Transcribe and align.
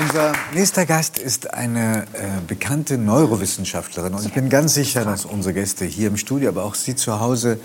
Unser 0.00 0.32
nächster 0.54 0.86
Gast 0.86 1.18
ist 1.18 1.52
eine 1.52 2.04
äh, 2.14 2.40
bekannte 2.46 2.96
Neurowissenschaftlerin. 2.96 4.14
Und 4.14 4.24
ich 4.24 4.32
bin 4.32 4.48
ganz 4.48 4.72
sicher, 4.72 5.04
dass 5.04 5.26
unsere 5.26 5.52
Gäste 5.52 5.84
hier 5.84 6.08
im 6.08 6.16
Studio, 6.16 6.48
aber 6.48 6.64
auch 6.64 6.74
Sie 6.74 6.96
zu 6.96 7.20
Hause, 7.20 7.60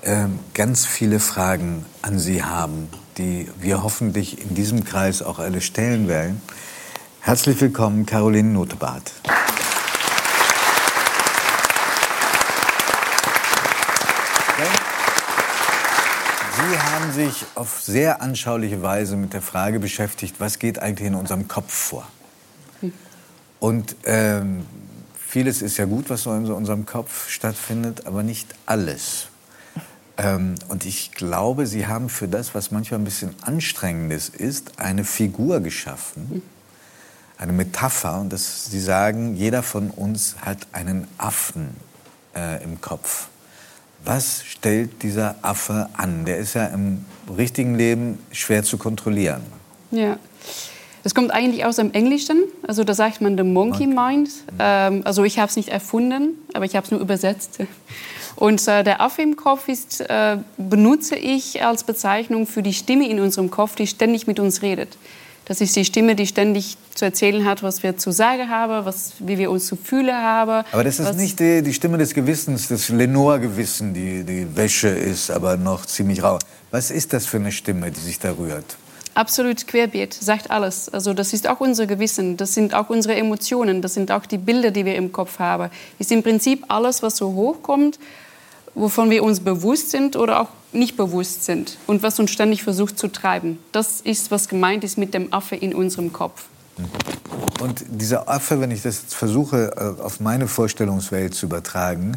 äh, 0.00 0.24
ganz 0.54 0.86
viele 0.86 1.20
Fragen 1.20 1.84
an 2.00 2.18
Sie 2.18 2.42
haben, 2.42 2.88
die 3.18 3.50
wir 3.60 3.82
hoffentlich 3.82 4.40
in 4.40 4.54
diesem 4.54 4.84
Kreis 4.84 5.20
auch 5.20 5.40
alle 5.40 5.60
stellen 5.60 6.08
werden. 6.08 6.40
Herzlich 7.20 7.60
willkommen, 7.60 8.06
Caroline 8.06 8.48
Notebart. 8.48 9.12
Sie 16.56 16.78
haben 16.78 17.07
sich 17.18 17.46
auf 17.56 17.80
sehr 17.82 18.22
anschauliche 18.22 18.80
Weise 18.80 19.16
mit 19.16 19.32
der 19.32 19.42
Frage 19.42 19.80
beschäftigt, 19.80 20.36
was 20.38 20.60
geht 20.60 20.78
eigentlich 20.78 21.08
in 21.08 21.16
unserem 21.16 21.48
Kopf 21.48 21.72
vor? 21.72 22.06
Und 23.58 23.96
ähm, 24.04 24.64
vieles 25.18 25.60
ist 25.60 25.78
ja 25.78 25.84
gut, 25.84 26.10
was 26.10 26.22
so 26.22 26.32
in 26.32 26.46
unserem 26.46 26.86
Kopf 26.86 27.28
stattfindet, 27.28 28.06
aber 28.06 28.22
nicht 28.22 28.54
alles. 28.66 29.26
Ähm, 30.16 30.54
und 30.68 30.86
ich 30.86 31.10
glaube, 31.10 31.66
Sie 31.66 31.88
haben 31.88 32.08
für 32.08 32.28
das, 32.28 32.54
was 32.54 32.70
manchmal 32.70 33.00
ein 33.00 33.04
bisschen 33.04 33.34
anstrengendes 33.42 34.28
ist, 34.28 34.78
eine 34.78 35.02
Figur 35.02 35.58
geschaffen, 35.58 36.40
eine 37.36 37.52
Metapher. 37.52 38.20
Und 38.20 38.32
das, 38.32 38.66
Sie 38.66 38.80
sagen, 38.80 39.34
jeder 39.34 39.64
von 39.64 39.90
uns 39.90 40.36
hat 40.42 40.68
einen 40.70 41.08
Affen 41.18 41.70
äh, 42.36 42.62
im 42.62 42.80
Kopf. 42.80 43.26
Was 44.04 44.42
stellt 44.44 45.02
dieser 45.02 45.36
Affe 45.42 45.88
an? 45.94 46.24
Der 46.24 46.38
ist 46.38 46.54
ja 46.54 46.66
im 46.66 47.04
richtigen 47.36 47.76
Leben 47.76 48.18
schwer 48.32 48.62
zu 48.62 48.78
kontrollieren. 48.78 49.42
Ja. 49.90 50.18
Das 51.02 51.14
kommt 51.14 51.30
eigentlich 51.30 51.64
aus 51.64 51.76
dem 51.76 51.92
Englischen. 51.92 52.42
Also 52.66 52.84
da 52.84 52.94
sagt 52.94 53.20
man 53.20 53.36
the 53.36 53.44
monkey 53.44 53.86
mind. 53.86 54.30
Ähm, 54.58 55.02
also 55.04 55.24
ich 55.24 55.38
habe 55.38 55.48
es 55.48 55.56
nicht 55.56 55.68
erfunden, 55.68 56.38
aber 56.54 56.64
ich 56.64 56.76
habe 56.76 56.84
es 56.84 56.90
nur 56.90 57.00
übersetzt. 57.00 57.58
Und 58.36 58.66
äh, 58.68 58.84
der 58.84 59.00
Affe 59.00 59.22
im 59.22 59.36
Kopf 59.36 59.68
ist, 59.68 60.00
äh, 60.00 60.36
benutze 60.56 61.16
ich 61.16 61.64
als 61.64 61.84
Bezeichnung 61.84 62.46
für 62.46 62.62
die 62.62 62.72
Stimme 62.72 63.08
in 63.08 63.20
unserem 63.20 63.50
Kopf, 63.50 63.74
die 63.74 63.86
ständig 63.86 64.26
mit 64.26 64.38
uns 64.38 64.62
redet. 64.62 64.96
Das 65.48 65.62
ist 65.62 65.74
die 65.76 65.84
Stimme, 65.86 66.14
die 66.14 66.26
ständig 66.26 66.76
zu 66.94 67.06
erzählen 67.06 67.46
hat, 67.46 67.62
was 67.62 67.82
wir 67.82 67.96
zu 67.96 68.10
sagen 68.10 68.50
haben, 68.50 68.84
was, 68.84 69.14
wie 69.18 69.38
wir 69.38 69.50
uns 69.50 69.66
zu 69.66 69.76
fühlen 69.76 70.14
haben. 70.14 70.66
Aber 70.70 70.84
das 70.84 70.98
ist 71.00 71.16
nicht 71.16 71.40
die, 71.40 71.62
die 71.62 71.72
Stimme 71.72 71.96
des 71.96 72.12
Gewissens, 72.12 72.68
das 72.68 72.90
Lenore-Gewissen, 72.90 73.94
die 73.94 74.24
die 74.24 74.46
Wäsche 74.54 74.88
ist, 74.88 75.30
aber 75.30 75.56
noch 75.56 75.86
ziemlich 75.86 76.22
rau. 76.22 76.38
Was 76.70 76.90
ist 76.90 77.14
das 77.14 77.24
für 77.24 77.38
eine 77.38 77.50
Stimme, 77.50 77.90
die 77.90 78.00
sich 78.00 78.18
da 78.18 78.32
rührt? 78.32 78.76
Absolut 79.14 79.66
querbeet, 79.66 80.12
sagt 80.12 80.50
alles. 80.50 80.90
Also 80.90 81.14
das 81.14 81.32
ist 81.32 81.48
auch 81.48 81.60
unser 81.60 81.86
Gewissen, 81.86 82.36
das 82.36 82.52
sind 82.52 82.74
auch 82.74 82.90
unsere 82.90 83.16
Emotionen, 83.16 83.80
das 83.80 83.94
sind 83.94 84.12
auch 84.12 84.26
die 84.26 84.38
Bilder, 84.38 84.70
die 84.70 84.84
wir 84.84 84.96
im 84.96 85.12
Kopf 85.12 85.38
haben. 85.38 85.70
Ist 85.98 86.12
im 86.12 86.22
Prinzip 86.22 86.66
alles, 86.68 87.02
was 87.02 87.16
so 87.16 87.32
hochkommt, 87.32 87.98
wovon 88.74 89.10
wir 89.10 89.22
uns 89.22 89.40
bewusst 89.40 89.90
sind 89.90 90.16
oder 90.16 90.40
auch 90.40 90.48
nicht 90.72 90.96
bewusst 90.96 91.44
sind 91.44 91.78
und 91.86 92.02
was 92.02 92.18
uns 92.20 92.30
ständig 92.30 92.62
versucht 92.62 92.98
zu 92.98 93.08
treiben. 93.08 93.58
Das 93.72 94.00
ist, 94.00 94.30
was 94.30 94.48
gemeint 94.48 94.84
ist 94.84 94.98
mit 94.98 95.14
dem 95.14 95.32
Affe 95.32 95.56
in 95.56 95.74
unserem 95.74 96.12
Kopf. 96.12 96.44
Und 97.60 97.84
dieser 97.88 98.28
Affe, 98.28 98.60
wenn 98.60 98.70
ich 98.70 98.82
das 98.82 99.02
jetzt 99.02 99.14
versuche, 99.14 99.72
äh, 99.76 100.02
auf 100.02 100.20
meine 100.20 100.46
Vorstellungswelt 100.46 101.34
zu 101.34 101.46
übertragen, 101.46 102.16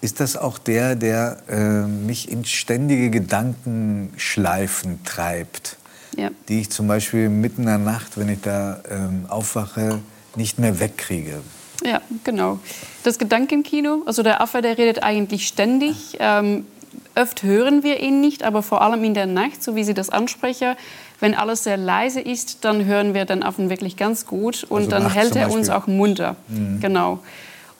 ist 0.00 0.20
das 0.20 0.36
auch 0.36 0.58
der, 0.58 0.94
der 0.94 1.38
äh, 1.48 1.86
mich 1.86 2.30
in 2.30 2.44
ständige 2.44 3.10
Gedankenschleifen 3.10 5.02
treibt, 5.04 5.76
Ja. 6.16 6.30
die 6.48 6.60
ich 6.60 6.70
zum 6.70 6.86
Beispiel 6.86 7.28
mitten 7.28 7.62
in 7.62 7.66
der 7.66 7.78
Nacht, 7.78 8.16
wenn 8.16 8.28
ich 8.28 8.40
da 8.40 8.80
ähm, 8.88 9.26
aufwache, 9.28 9.98
nicht 10.36 10.58
mehr 10.58 10.78
wegkriege. 10.80 11.40
Ja, 11.84 12.00
genau. 12.24 12.58
Das 13.04 13.18
Gedankenkino, 13.18 14.02
also 14.06 14.22
der 14.22 14.40
Affe, 14.40 14.62
der 14.62 14.78
redet 14.78 15.02
eigentlich 15.02 15.46
ständig. 15.46 16.16
Ähm, 16.18 16.66
oft 17.14 17.42
hören 17.42 17.82
wir 17.82 18.00
ihn 18.00 18.20
nicht, 18.20 18.42
aber 18.42 18.62
vor 18.62 18.82
allem 18.82 19.04
in 19.04 19.14
der 19.14 19.26
Nacht, 19.26 19.62
so 19.62 19.74
wie 19.74 19.84
Sie 19.84 19.94
das 19.94 20.10
ansprechen. 20.10 20.74
Wenn 21.20 21.34
alles 21.34 21.64
sehr 21.64 21.76
leise 21.76 22.20
ist, 22.20 22.64
dann 22.64 22.84
hören 22.84 23.12
wir 23.12 23.24
den 23.24 23.42
Affen 23.42 23.70
wirklich 23.70 23.96
ganz 23.96 24.26
gut 24.26 24.64
und 24.68 24.78
Also 24.78 24.90
dann 24.90 25.12
hält 25.12 25.34
er 25.34 25.50
uns 25.50 25.68
auch 25.68 25.86
munter. 25.88 26.36
Genau. 26.80 27.20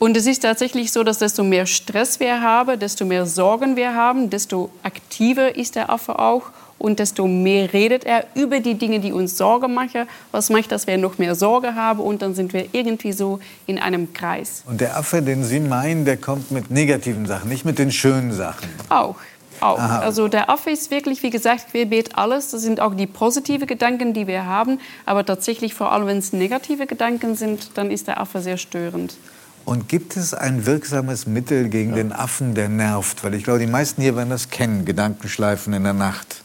Und 0.01 0.17
es 0.17 0.27
ist 0.27 0.41
tatsächlich 0.41 0.93
so, 0.93 1.03
dass 1.03 1.19
desto 1.19 1.43
mehr 1.43 1.67
Stress 1.67 2.21
wir 2.21 2.41
haben, 2.41 2.79
desto 2.79 3.05
mehr 3.05 3.27
Sorgen 3.27 3.77
wir 3.77 3.95
haben, 3.95 4.31
desto 4.31 4.71
aktiver 4.83 5.57
ist 5.57 5.75
der 5.75 5.91
Affe 5.91 6.19
auch 6.19 6.51
und 6.79 6.99
desto 6.99 7.27
mehr 7.27 7.73
redet 7.73 8.05
er 8.05 8.25
über 8.35 8.61
die 8.61 8.75
Dinge, 8.75 9.01
die 9.01 9.13
uns 9.13 9.37
Sorge 9.37 9.69
machen. 9.69 10.07
Was 10.31 10.51
macht, 10.51 10.73
dass 10.73 10.87
wir 10.87 10.99
noch 10.99 11.19
mehr 11.19 11.35
Sorge 11.35 11.75
haben 11.75 12.01
und 12.01 12.23
dann 12.23 12.35
sind 12.35 12.53
wir 12.53 12.67
irgendwie 12.73 13.13
so 13.13 13.41
in 13.67 13.79
einem 13.79 14.13
Kreis. 14.13 14.63
Und 14.67 14.81
der 14.81 14.97
Affe, 14.97 15.23
den 15.23 15.45
Sie 15.45 15.61
meinen, 15.61 16.05
der 16.05 16.17
kommt 16.17 16.51
mit 16.51 16.71
negativen 16.71 17.27
Sachen, 17.27 17.49
nicht 17.49 17.65
mit 17.65 17.79
den 17.79 17.91
schönen 17.91 18.33
Sachen. 18.33 18.69
Auch. 18.89 19.17
Auch. 19.61 19.79
Aha. 19.79 19.99
Also 20.01 20.29
der 20.29 20.51
Affe 20.51 20.71
ist 20.71 20.91
wirklich, 20.91 21.23
wie 21.23 21.31
gesagt, 21.31 21.73
querbeet 21.73 22.17
alles. 22.17 22.51
Das 22.53 22.63
sind 22.63 22.81
auch 22.81 22.95
die 22.95 23.07
positiven 23.07 23.67
Gedanken, 23.67 24.15
die 24.15 24.27
wir 24.27 24.47
haben. 24.47 24.79
Aber 25.05 25.27
tatsächlich, 25.27 25.75
vor 25.75 25.93
allem 25.93 26.07
wenn 26.07 26.19
es 26.19 26.33
negative 26.33 26.87
Gedanken 26.87 27.35
sind, 27.35 27.73
dann 27.75 27.91
ist 27.91 28.07
der 28.07 28.21
Affe 28.21 28.41
sehr 28.41 28.57
störend. 28.57 29.17
Und 29.65 29.89
gibt 29.89 30.17
es 30.17 30.33
ein 30.33 30.65
wirksames 30.65 31.27
Mittel 31.27 31.69
gegen 31.69 31.95
den 31.95 32.13
Affen, 32.13 32.55
der 32.55 32.69
nervt? 32.69 33.23
Weil 33.23 33.35
ich 33.35 33.45
glaube, 33.45 33.59
die 33.59 33.67
meisten 33.67 34.01
hier 34.01 34.17
werden 34.17 34.31
das 34.31 34.49
kennen, 34.49 34.85
Gedankenschleifen 34.85 35.75
in 35.75 35.85
der 35.85 35.93
Nacht, 35.93 36.43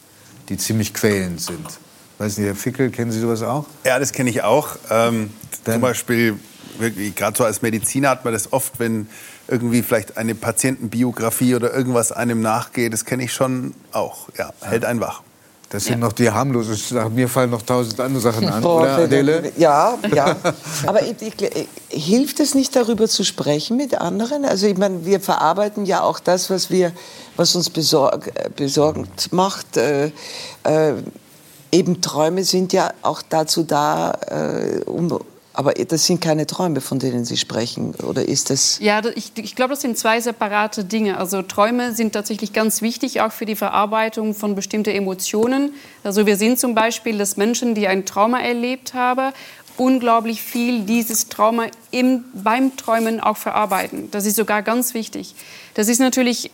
die 0.48 0.56
ziemlich 0.56 0.94
quälend 0.94 1.40
sind. 1.40 1.66
Weiß 2.18 2.38
nicht, 2.38 2.46
Herr 2.46 2.54
Fickel, 2.54 2.90
kennen 2.90 3.10
Sie 3.10 3.20
sowas 3.20 3.42
auch? 3.42 3.66
Ja, 3.84 3.98
das 3.98 4.12
kenne 4.12 4.30
ich 4.30 4.42
auch. 4.42 4.76
Ähm, 4.90 5.30
zum 5.64 5.80
Beispiel, 5.80 6.38
gerade 7.16 7.36
so 7.36 7.44
als 7.44 7.62
Mediziner 7.62 8.10
hat 8.10 8.24
man 8.24 8.32
das 8.32 8.52
oft, 8.52 8.78
wenn 8.78 9.08
irgendwie 9.48 9.82
vielleicht 9.82 10.16
eine 10.16 10.34
Patientenbiografie 10.34 11.54
oder 11.54 11.72
irgendwas 11.72 12.12
einem 12.12 12.40
nachgeht. 12.40 12.92
Das 12.92 13.04
kenne 13.04 13.24
ich 13.24 13.32
schon 13.32 13.74
auch. 13.92 14.28
Ja, 14.38 14.52
hält 14.60 14.84
einen 14.84 15.00
wach. 15.00 15.22
Das 15.74 15.86
sind 15.86 15.98
noch 15.98 16.12
die 16.12 16.30
harmlosesten 16.30 16.98
Sachen. 16.98 17.16
Mir 17.16 17.28
fallen 17.28 17.50
noch 17.50 17.62
tausend 17.62 17.98
andere 17.98 18.20
Sachen 18.20 18.48
an, 18.48 18.64
Oh, 18.64 18.78
oder 18.78 18.96
Adele? 18.96 19.50
Ja, 19.56 19.98
ja. 20.14 20.36
Aber 20.86 21.02
ich, 21.02 21.16
ich, 21.20 21.66
hilft 21.88 22.38
es 22.38 22.54
nicht, 22.54 22.76
darüber 22.76 23.08
zu 23.08 23.24
sprechen 23.24 23.76
mit 23.76 24.00
anderen? 24.00 24.44
Also 24.44 24.68
ich 24.68 24.78
meine, 24.78 25.04
wir 25.04 25.18
verarbeiten 25.18 25.84
ja 25.84 26.02
auch 26.02 26.20
das, 26.20 26.48
was, 26.48 26.70
wir, 26.70 26.92
was 27.34 27.56
uns 27.56 27.70
besorg, 27.70 28.30
besorgt 28.54 29.32
macht. 29.32 29.76
Äh, 29.76 30.12
äh, 30.62 30.92
eben 31.72 32.00
Träume 32.00 32.44
sind 32.44 32.72
ja 32.72 32.92
auch 33.02 33.20
dazu 33.28 33.64
da, 33.64 34.12
äh, 34.28 34.78
um, 34.86 35.18
aber 35.54 35.72
das 35.72 36.04
sind 36.04 36.20
keine 36.20 36.46
Träume, 36.46 36.80
von 36.80 36.98
denen 36.98 37.24
Sie 37.24 37.36
sprechen. 37.36 37.94
Oder 37.94 38.26
ist 38.26 38.50
das... 38.50 38.78
Ja, 38.80 39.00
ich, 39.14 39.32
ich 39.36 39.54
glaube, 39.54 39.70
das 39.70 39.80
sind 39.80 39.96
zwei 39.96 40.20
separate 40.20 40.84
Dinge. 40.84 41.16
Also 41.16 41.42
Träume 41.42 41.94
sind 41.94 42.12
tatsächlich 42.12 42.52
ganz 42.52 42.82
wichtig, 42.82 43.20
auch 43.20 43.30
für 43.30 43.46
die 43.46 43.54
Verarbeitung 43.54 44.34
von 44.34 44.56
bestimmten 44.56 44.90
Emotionen. 44.90 45.72
Also 46.02 46.26
wir 46.26 46.36
sind 46.36 46.58
zum 46.58 46.74
Beispiel, 46.74 47.18
dass 47.18 47.36
Menschen, 47.36 47.76
die 47.76 47.86
ein 47.86 48.04
Trauma 48.04 48.40
erlebt 48.40 48.94
haben, 48.94 49.32
unglaublich 49.76 50.42
viel 50.42 50.82
dieses 50.82 51.28
Trauma 51.28 51.66
im, 51.92 52.24
beim 52.32 52.76
Träumen 52.76 53.20
auch 53.20 53.36
verarbeiten. 53.36 54.10
Das 54.10 54.26
ist 54.26 54.36
sogar 54.36 54.62
ganz 54.62 54.92
wichtig. 54.92 55.36
Das 55.74 55.88
ist 55.88 56.00
natürlich 56.00 56.50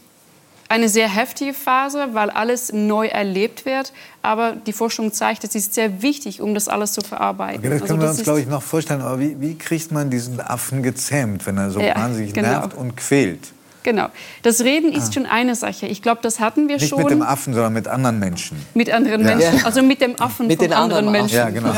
eine 0.70 0.88
sehr 0.88 1.08
heftige 1.08 1.52
Phase, 1.52 2.08
weil 2.12 2.30
alles 2.30 2.72
neu 2.72 3.08
erlebt 3.08 3.66
wird. 3.66 3.92
Aber 4.22 4.52
die 4.54 4.72
Forschung 4.72 5.12
zeigt, 5.12 5.44
es 5.44 5.54
ist 5.54 5.74
sehr 5.74 6.00
wichtig, 6.00 6.40
um 6.40 6.54
das 6.54 6.68
alles 6.68 6.92
zu 6.92 7.00
verarbeiten. 7.00 7.58
Okay, 7.58 7.68
das 7.70 7.82
Also 7.82 7.86
können 7.86 8.00
wir 8.00 8.06
das 8.06 8.10
uns, 8.12 8.18
ist- 8.20 8.24
glaube 8.24 8.40
ich, 8.40 8.46
noch 8.46 8.62
vorstellen. 8.62 9.00
Aber 9.02 9.18
wie, 9.18 9.40
wie 9.40 9.58
kriegt 9.58 9.90
man 9.90 10.08
diesen 10.10 10.40
Affen 10.40 10.82
gezähmt, 10.82 11.44
wenn 11.46 11.58
er 11.58 11.70
so 11.70 11.80
Ja, 11.80 11.96
wahnsinnig 11.96 12.32
genau. 12.32 12.48
nervt 12.48 12.74
und 12.74 12.96
quält? 12.96 13.52
Genau. 13.82 14.08
Das 14.42 14.60
Reden 14.60 14.92
ist 14.92 15.14
schon 15.14 15.24
eine 15.26 15.54
Sache. 15.54 15.86
Ich 15.86 16.02
glaube, 16.02 16.20
das 16.22 16.38
hatten 16.38 16.68
wir 16.68 16.76
Ah. 16.76 16.78
Nicht 16.78 16.88
schon. 16.90 16.98
mit 16.98 17.10
dem 17.10 17.22
Affen, 17.22 17.54
sondern 17.54 17.72
mit 17.72 17.88
anderen 17.88 18.18
Menschen. 18.18 18.58
Mit 18.74 18.90
anderen 18.92 19.26
Ja. 19.26 19.36
Menschen, 19.36 19.64
also 19.64 19.82
mit 19.82 20.00
dem 20.00 20.20
Affen 20.20 20.46
Mit 20.48 20.58
von 20.58 20.68
den 20.68 20.72
anderen 20.74 21.08
anderen 21.08 21.12
Menschen. 21.12 21.36
Ja, 21.36 21.48
genau. 21.50 21.72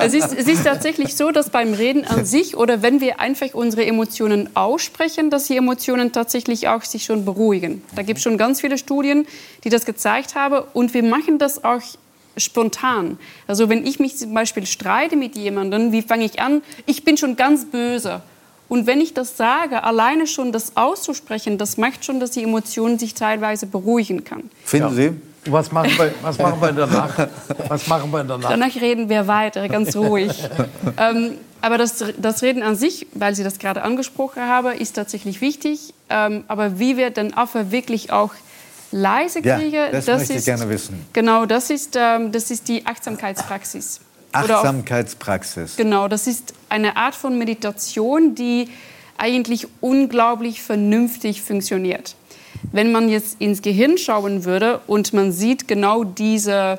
Es, 0.00 0.14
ist, 0.14 0.32
es 0.36 0.48
ist 0.48 0.64
tatsächlich 0.64 1.14
so, 1.16 1.30
dass 1.30 1.50
beim 1.50 1.74
Reden 1.74 2.04
an 2.04 2.24
sich 2.24 2.56
oder 2.56 2.82
wenn 2.82 3.00
wir 3.00 3.20
einfach 3.20 3.54
unsere 3.54 3.86
Emotionen 3.86 4.50
aussprechen, 4.54 5.30
dass 5.30 5.44
die 5.44 5.56
Emotionen 5.56 6.12
tatsächlich 6.12 6.68
auch 6.68 6.82
sich 6.82 7.04
schon 7.04 7.24
beruhigen. 7.24 7.82
Da 7.94 8.02
gibt 8.02 8.18
es 8.18 8.24
schon 8.24 8.36
ganz 8.38 8.60
viele 8.60 8.76
Studien, 8.78 9.26
die 9.64 9.68
das 9.70 9.84
gezeigt 9.84 10.34
haben 10.34 10.64
und 10.72 10.92
wir 10.94 11.02
machen 11.02 11.38
das 11.38 11.62
auch 11.64 11.80
spontan. 12.36 13.18
Also 13.46 13.68
wenn 13.68 13.86
ich 13.86 13.98
mich 13.98 14.16
zum 14.16 14.34
Beispiel 14.34 14.66
streite 14.66 15.16
mit 15.16 15.36
jemandem, 15.36 15.92
wie 15.92 16.02
fange 16.02 16.24
ich 16.24 16.40
an? 16.40 16.62
Ich 16.84 17.04
bin 17.04 17.16
schon 17.16 17.36
ganz 17.36 17.64
böse. 17.64 18.20
Und 18.68 18.86
wenn 18.86 19.00
ich 19.00 19.14
das 19.14 19.36
sage, 19.36 19.84
alleine 19.84 20.26
schon 20.26 20.52
das 20.52 20.76
auszusprechen, 20.76 21.56
das 21.58 21.76
macht 21.76 22.04
schon, 22.04 22.18
dass 22.20 22.32
die 22.32 22.42
Emotion 22.42 22.98
sich 22.98 23.14
teilweise 23.14 23.66
beruhigen 23.66 24.24
kann. 24.24 24.50
Finden 24.64 24.94
Sie? 24.94 25.12
Was 25.48 25.70
machen 25.70 25.92
wir, 25.96 26.12
was 26.22 26.38
machen 26.38 26.60
wir 26.60 26.72
danach? 26.72 27.28
Was 27.68 27.86
machen 27.86 28.10
wir 28.10 28.24
danach? 28.24 28.50
Danach 28.50 28.74
reden 28.74 29.08
wir 29.08 29.28
weiter, 29.28 29.68
ganz 29.68 29.94
ruhig. 29.94 30.32
ähm, 30.98 31.34
aber 31.60 31.78
das, 31.78 32.04
das 32.18 32.42
Reden 32.42 32.62
an 32.62 32.74
sich, 32.74 33.06
weil 33.14 33.34
Sie 33.34 33.44
das 33.44 33.58
gerade 33.58 33.82
angesprochen 33.82 34.42
haben, 34.42 34.76
ist 34.76 34.94
tatsächlich 34.94 35.40
wichtig. 35.40 35.94
Ähm, 36.10 36.44
aber 36.48 36.78
wie 36.80 36.96
wir 36.96 37.10
den 37.10 37.36
Affe 37.36 37.70
wirklich 37.70 38.12
auch 38.12 38.32
leise 38.90 39.40
Ja, 39.40 39.58
kriegen, 39.58 39.92
das 39.92 40.06
möchte 40.06 40.32
ich 40.32 40.38
ist 40.38 40.44
gerne 40.44 40.68
wissen. 40.68 41.06
genau 41.12 41.46
das 41.46 41.70
ist, 41.70 41.96
ähm, 41.96 42.32
das 42.32 42.50
ist 42.50 42.68
die 42.68 42.84
Achtsamkeitspraxis. 42.86 44.00
Oder 44.44 44.58
auf, 44.58 44.64
Achtsamkeitspraxis. 44.64 45.76
genau, 45.76 46.08
das 46.08 46.26
ist 46.26 46.54
eine 46.68 46.96
Art 46.96 47.14
von 47.14 47.38
Meditation, 47.38 48.34
die 48.34 48.68
eigentlich 49.18 49.66
unglaublich 49.80 50.62
vernünftig 50.62 51.42
funktioniert. 51.42 52.16
Wenn 52.72 52.92
man 52.92 53.08
jetzt 53.08 53.40
ins 53.40 53.62
Gehirn 53.62 53.98
schauen 53.98 54.44
würde 54.44 54.80
und 54.86 55.12
man 55.12 55.32
sieht 55.32 55.68
genau 55.68 56.04
diese 56.04 56.78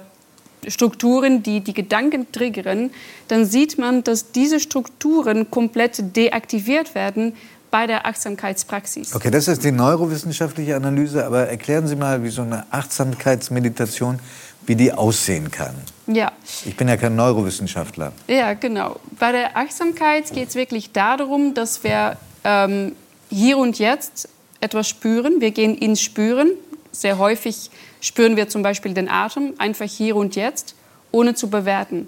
Strukturen, 0.67 1.43
die 1.43 1.61
die 1.61 1.73
Gedanken 1.73 2.31
triggern, 2.31 2.91
dann 3.27 3.45
sieht 3.45 3.77
man, 3.77 4.03
dass 4.03 4.31
diese 4.31 4.59
Strukturen 4.59 5.49
komplett 5.49 6.15
deaktiviert 6.15 6.93
werden 6.95 7.33
bei 7.71 7.85
der 7.85 8.05
Achtsamkeitspraxis. 8.05 9.13
Okay, 9.13 9.29
das 9.29 9.47
ist 9.47 9.63
die 9.63 9.71
neurowissenschaftliche 9.71 10.75
Analyse, 10.75 11.25
aber 11.25 11.47
erklären 11.47 11.87
Sie 11.87 11.95
mal, 11.95 12.23
wie 12.23 12.29
so 12.29 12.41
eine 12.41 12.65
Achtsamkeitsmeditation, 12.71 14.19
wie 14.67 14.75
die 14.75 14.91
aussehen 14.91 15.49
kann. 15.49 15.73
Ja. 16.05 16.31
Ich 16.65 16.75
bin 16.75 16.87
ja 16.87 16.97
kein 16.97 17.15
Neurowissenschaftler. 17.15 18.11
Ja, 18.27 18.53
genau. 18.53 18.99
Bei 19.17 19.31
der 19.31 19.57
Achtsamkeit 19.57 20.31
geht 20.31 20.49
es 20.49 20.55
wirklich 20.55 20.91
darum, 20.91 21.53
dass 21.53 21.83
wir 21.83 22.17
ähm, 22.43 22.95
hier 23.29 23.57
und 23.57 23.79
jetzt 23.79 24.29
etwas 24.61 24.87
spüren. 24.87 25.41
Wir 25.41 25.51
gehen 25.51 25.75
ins 25.77 26.01
Spüren. 26.01 26.51
Sehr 26.91 27.17
häufig 27.17 27.71
spüren 28.01 28.35
wir 28.35 28.49
zum 28.49 28.61
Beispiel 28.61 28.93
den 28.93 29.09
Atem, 29.09 29.53
einfach 29.57 29.85
hier 29.85 30.15
und 30.15 30.35
jetzt, 30.35 30.75
ohne 31.11 31.33
zu 31.33 31.49
bewerten. 31.49 32.07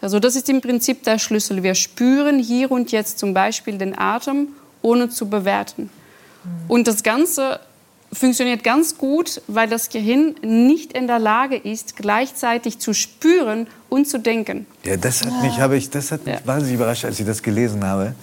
Also 0.00 0.18
das 0.18 0.34
ist 0.34 0.48
im 0.48 0.60
Prinzip 0.60 1.04
der 1.04 1.18
Schlüssel. 1.18 1.62
Wir 1.62 1.74
spüren 1.74 2.38
hier 2.38 2.70
und 2.70 2.90
jetzt 2.90 3.18
zum 3.18 3.34
Beispiel 3.34 3.78
den 3.78 3.96
Atem, 3.96 4.48
ohne 4.82 5.10
zu 5.10 5.28
bewerten. 5.28 5.90
Und 6.68 6.88
das 6.88 7.02
Ganze 7.02 7.60
funktioniert 8.12 8.64
ganz 8.64 8.98
gut, 8.98 9.40
weil 9.46 9.68
das 9.68 9.88
Gehirn 9.88 10.34
nicht 10.42 10.92
in 10.94 11.06
der 11.06 11.18
Lage 11.18 11.56
ist, 11.56 11.96
gleichzeitig 11.96 12.78
zu 12.78 12.92
spüren 12.92 13.66
und 13.88 14.08
zu 14.08 14.18
denken. 14.18 14.66
Ja, 14.84 14.96
das 14.96 15.24
hat 15.24 15.42
mich, 15.42 15.60
habe 15.60 15.76
ich, 15.76 15.90
das 15.90 16.10
hat 16.12 16.26
mich 16.26 16.34
Ja. 16.34 16.40
wahnsinnig 16.44 16.74
überrascht, 16.74 17.04
als 17.04 17.20
ich 17.20 17.26
das 17.26 17.42
gelesen 17.42 17.84
habe, 17.84 18.14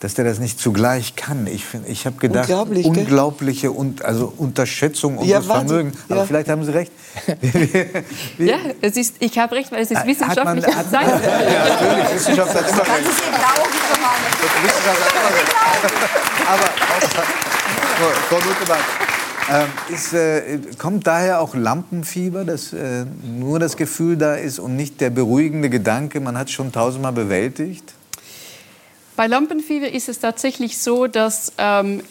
dass 0.00 0.14
der 0.14 0.24
das 0.24 0.38
nicht 0.38 0.58
zugleich 0.58 1.14
kann. 1.14 1.46
Ich, 1.46 1.64
ich 1.86 2.06
habe 2.06 2.16
gedacht, 2.16 2.48
Unglaublich, 2.48 2.86
unglaubliche 2.86 3.70
und, 3.70 4.02
also 4.02 4.32
Unterschätzung 4.36 5.18
unseres 5.18 5.46
Ja. 5.46 5.54
Vermögens. 5.54 5.96
Aber 6.08 6.20
Ja. 6.20 6.26
vielleicht 6.26 6.48
haben 6.48 6.64
Sie 6.64 6.72
recht. 6.72 6.90
Ja, 8.38 8.56
es 8.80 8.96
ist, 8.96 9.16
ich 9.20 9.38
habe 9.38 9.54
recht, 9.56 9.70
weil 9.70 9.82
es 9.82 9.90
ist 9.90 9.98
Hat 9.98 10.06
man- 10.06 10.16
wissenschaftlich 10.16 10.66
hat- 10.66 10.84
gezeigt. 10.86 11.08
Ja, 11.24 11.68
natürlich, 11.68 12.14
Wissenschaft 12.14 12.54
hat 12.54 12.68
immer 12.70 12.80
recht. 12.80 13.06
Wissenschaft 13.06 13.44
hat 15.04 15.12
immer 15.12 15.36
recht. 15.36 15.54
Aber 16.48 16.68
Frau, 17.98 18.10
Frau 18.28 18.36
Lutemann, 18.48 18.78
ähm, 19.50 19.68
ist, 19.92 20.12
äh, 20.12 20.58
kommt 20.78 21.06
daher 21.06 21.40
auch 21.40 21.54
Lampenfieber, 21.54 22.44
dass 22.44 22.72
äh, 22.72 23.04
nur 23.22 23.58
das 23.58 23.76
Gefühl 23.76 24.16
da 24.16 24.36
ist 24.36 24.60
und 24.60 24.76
nicht 24.76 25.00
der 25.00 25.10
beruhigende 25.10 25.68
Gedanke, 25.68 26.20
man 26.20 26.38
hat 26.38 26.46
es 26.46 26.52
schon 26.52 26.70
tausendmal 26.70 27.12
bewältigt? 27.12 27.94
Bei 29.16 29.26
Lampenfieber 29.26 29.90
ist 29.90 30.08
es 30.08 30.20
tatsächlich 30.20 30.78
so, 30.78 31.06
dass 31.06 31.52
ähm, 31.58 32.02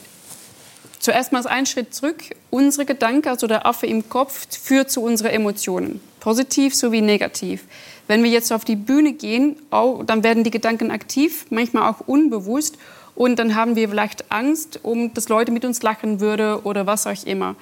zuerst 1.00 1.32
mal 1.32 1.46
ein 1.48 1.66
Schritt 1.66 1.94
zurück, 1.94 2.18
unsere 2.50 2.86
Gedanken, 2.86 3.30
also 3.30 3.48
der 3.48 3.66
Affe 3.66 3.88
im 3.88 4.10
Kopf, 4.10 4.46
führt 4.62 4.92
zu 4.92 5.02
unseren 5.02 5.32
Emotionen, 5.32 6.02
positiv 6.20 6.76
sowie 6.76 7.02
negativ. 7.02 7.64
Wenn 8.08 8.24
wir 8.24 8.30
jetzt 8.30 8.52
auf 8.52 8.66
die 8.66 8.76
Bühne 8.76 9.14
gehen, 9.14 9.56
auch, 9.70 10.04
dann 10.04 10.24
werden 10.24 10.44
die 10.44 10.52
Gedanken 10.52 10.92
aktiv, 10.92 11.46
manchmal 11.50 11.90
auch 11.90 12.02
unbewusst. 12.06 12.78
Und 13.20 13.38
dann 13.38 13.54
haben 13.54 13.76
wir 13.76 13.90
vielleicht 13.90 14.32
Angst, 14.32 14.80
um 14.82 15.14
dass 15.14 15.28
Leute 15.28 15.52
mit 15.52 15.66
uns 15.66 15.82
lachen 15.82 16.22
würden 16.22 16.56
oder 16.64 16.88
was 16.88 17.06
auch 17.06 17.26
immer. 17.26 17.58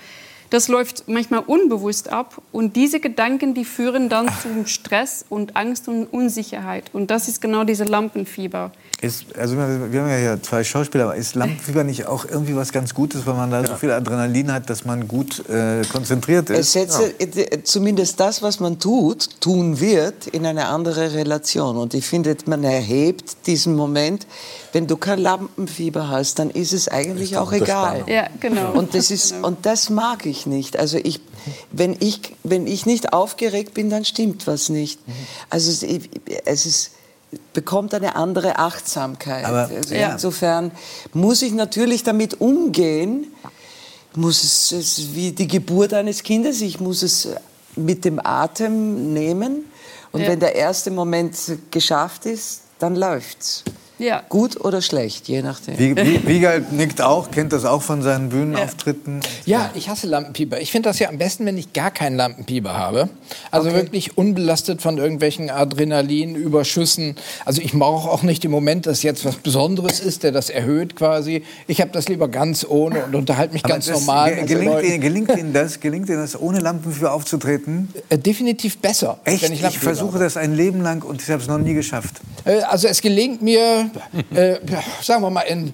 Das 0.51 0.67
läuft 0.67 1.07
manchmal 1.07 1.39
unbewusst 1.47 2.09
ab 2.09 2.39
und 2.51 2.75
diese 2.75 2.99
Gedanken, 2.99 3.55
die 3.55 3.65
führen 3.65 4.07
dann 4.07 4.29
zum 4.43 4.67
Stress 4.67 5.25
und 5.29 5.55
Angst 5.55 5.87
und 5.87 6.05
Unsicherheit. 6.05 6.91
Und 6.93 7.09
das 7.09 7.27
ist 7.27 7.41
genau 7.41 7.63
diese 7.63 7.85
Lampenfieber. 7.85 8.71
Ist, 8.99 9.25
also 9.37 9.55
wir 9.55 9.63
haben 9.63 10.09
ja 10.09 10.17
hier 10.17 10.41
zwei 10.41 10.63
Schauspieler, 10.63 11.03
aber 11.03 11.15
ist 11.15 11.35
Lampenfieber 11.35 11.83
nicht 11.83 12.07
auch 12.07 12.25
irgendwie 12.25 12.55
was 12.55 12.71
ganz 12.71 12.95
Gutes, 12.95 13.27
weil 13.27 13.35
man 13.35 13.51
da 13.51 13.63
so 13.63 13.75
viel 13.75 13.91
Adrenalin 13.91 14.51
hat, 14.51 14.71
dass 14.71 14.85
man 14.85 15.07
gut 15.07 15.47
äh, 15.49 15.83
konzentriert 15.91 16.49
Es 16.49 16.59
ist? 16.59 16.71
setzt 16.73 16.99
äh, 17.19 17.63
zumindest 17.63 18.19
das, 18.19 18.41
was 18.41 18.59
man 18.59 18.79
tut, 18.79 19.39
tun 19.39 19.79
wird, 19.79 20.25
in 20.25 20.47
eine 20.47 20.69
andere 20.69 21.13
Relation. 21.13 21.77
Und 21.77 21.93
ich 21.93 22.07
finde, 22.07 22.35
man 22.47 22.63
erhebt 22.63 23.45
diesen 23.45 23.75
Moment, 23.75 24.25
wenn 24.73 24.87
du 24.87 24.97
kein 24.97 25.19
Lampenfieber 25.19 26.09
hast, 26.09 26.39
dann 26.39 26.49
ist 26.49 26.73
es 26.73 26.87
eigentlich 26.87 27.37
auch 27.37 27.51
egal. 27.51 28.03
Ja, 28.07 28.27
genau. 28.39 28.71
Und 28.71 28.95
das, 28.95 29.11
ist, 29.11 29.31
und 29.43 29.67
das 29.67 29.91
mag 29.91 30.25
ich 30.25 30.47
nicht. 30.47 30.75
Also 30.75 30.97
ich, 30.97 31.21
wenn, 31.71 31.95
ich, 31.99 32.33
wenn 32.43 32.65
ich 32.65 32.87
nicht 32.87 33.13
aufgeregt 33.13 33.75
bin, 33.75 33.91
dann 33.91 34.05
stimmt 34.05 34.47
was 34.47 34.69
nicht. 34.69 34.99
Also 35.51 35.69
es, 35.69 35.85
es 36.45 36.65
ist, 36.65 36.91
bekommt 37.57 37.95
eine 37.95 38.15
andere 38.15 38.59
Achtsamkeit. 38.59 39.43
Aber- 39.43 39.67
also 39.75 39.95
Ja. 39.95 40.11
Insofern 40.11 40.69
muss 41.13 41.41
ich 41.41 41.53
natürlich 41.53 42.03
damit 42.03 42.39
umgehen, 42.39 43.33
muss 44.15 44.43
es, 44.43 44.71
es 44.71 45.15
wie 45.15 45.31
die 45.31 45.47
Geburt 45.47 45.91
eines 45.95 46.21
Kindes, 46.21 46.61
ich 46.61 46.79
muss 46.79 47.01
es 47.01 47.27
mit 47.75 48.05
dem 48.05 48.19
Atem 48.23 49.11
nehmen. 49.11 49.65
Und 50.11 50.21
Ja. 50.21 50.27
wenn 50.27 50.39
der 50.39 50.53
erste 50.53 50.91
Moment 50.91 51.35
geschafft 51.71 52.27
ist, 52.27 52.61
dann 52.77 52.95
läuft's. 52.95 53.63
Ja. 53.99 54.21
Gut 54.29 54.63
oder 54.63 54.81
schlecht, 54.81 55.27
je 55.27 55.41
nachdem. 55.41 55.79
Wie, 55.79 55.95
wie, 55.95 56.27
Wiegald 56.27 56.71
nickt 56.71 57.01
auch, 57.01 57.31
kennt 57.31 57.51
das 57.53 57.65
auch 57.65 57.81
von 57.81 58.01
seinen 58.03 58.29
Bühnenauftritten. 58.29 59.21
Ja, 59.45 59.71
ich 59.73 59.89
hasse 59.89 60.05
Lampenpieper. 60.07 60.59
Ich 60.61 60.71
finde 60.71 60.89
das 60.89 60.99
ja 60.99 61.09
am 61.09 61.17
besten, 61.17 61.45
wenn 61.45 61.57
ich 61.57 61.73
gar 61.73 61.89
keinen 61.91 62.15
Lampenpieper 62.15 62.77
habe. 62.77 63.09
Also 63.51 63.73
wirklich 63.73 64.17
unbelastet 64.17 64.81
von 64.81 64.97
irgendwelchen 64.97 65.49
Adrenalinüberschüssen. 65.49 67.15
Also 67.45 67.61
ich 67.61 67.73
brauche 67.73 68.09
auch 68.09 68.23
nicht 68.23 68.43
im 68.45 68.51
Moment, 68.51 68.85
dass 68.85 69.03
jetzt 69.03 69.25
was 69.25 69.35
Besonderes 69.37 69.99
ist, 69.99 70.23
der 70.23 70.31
das 70.31 70.49
erhöht 70.49 70.95
quasi. 70.95 71.43
Ich 71.67 71.81
habe 71.81 71.91
das 71.91 72.07
lieber 72.07 72.27
ganz 72.27 72.65
ohne 72.67 73.03
und 73.05 73.15
unterhalte 73.15 73.53
mich 73.53 73.63
Aber 73.65 73.73
ganz 73.73 73.85
das, 73.87 73.99
normal. 73.99 74.35
ge- 74.35 74.45
gelingt. 74.45 74.83
Ihnen, 74.83 75.01
gelingt 75.01 75.37
Ihnen 75.37 75.53
das? 75.53 75.79
Gelingt 75.79 76.09
Ihnen 76.09 76.19
das, 76.19 76.39
ohne 76.39 76.59
Lampenfieber 76.59 77.11
aufzutreten? 77.13 77.89
Äh, 78.09 78.17
definitiv 78.17 78.77
besser, 78.77 79.17
Echt? 79.23 79.43
wenn 79.43 79.53
ich 79.53 79.63
Ich, 79.63 79.79
versuche 79.79 80.13
habe. 80.13 80.23
das 80.23 80.37
ein 80.37 80.53
Leben 80.55 80.81
lang 80.81 81.03
und 81.03 81.21
ich 81.21 81.29
habe 81.29 81.41
es 81.41 81.47
noch 81.47 81.57
nie 81.57 81.73
geschafft. 81.73 82.15
Äh, 82.45 82.61
Also 82.61 82.87
es 82.87 83.01
gelingt 83.01 83.41
mir, 83.41 83.86
äh, 84.33 84.57
sagen 85.01 85.23
wir 85.23 85.29
mal, 85.29 85.41
in 85.41 85.73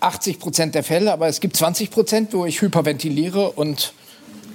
80 0.00 0.38
Prozent 0.38 0.74
der 0.74 0.82
Fälle, 0.82 1.12
aber 1.12 1.28
es 1.28 1.40
gibt 1.40 1.56
20 1.56 1.90
Prozent, 1.90 2.32
wo 2.34 2.44
ich 2.44 2.60
hyperventiliere 2.60 3.50
und 3.52 3.92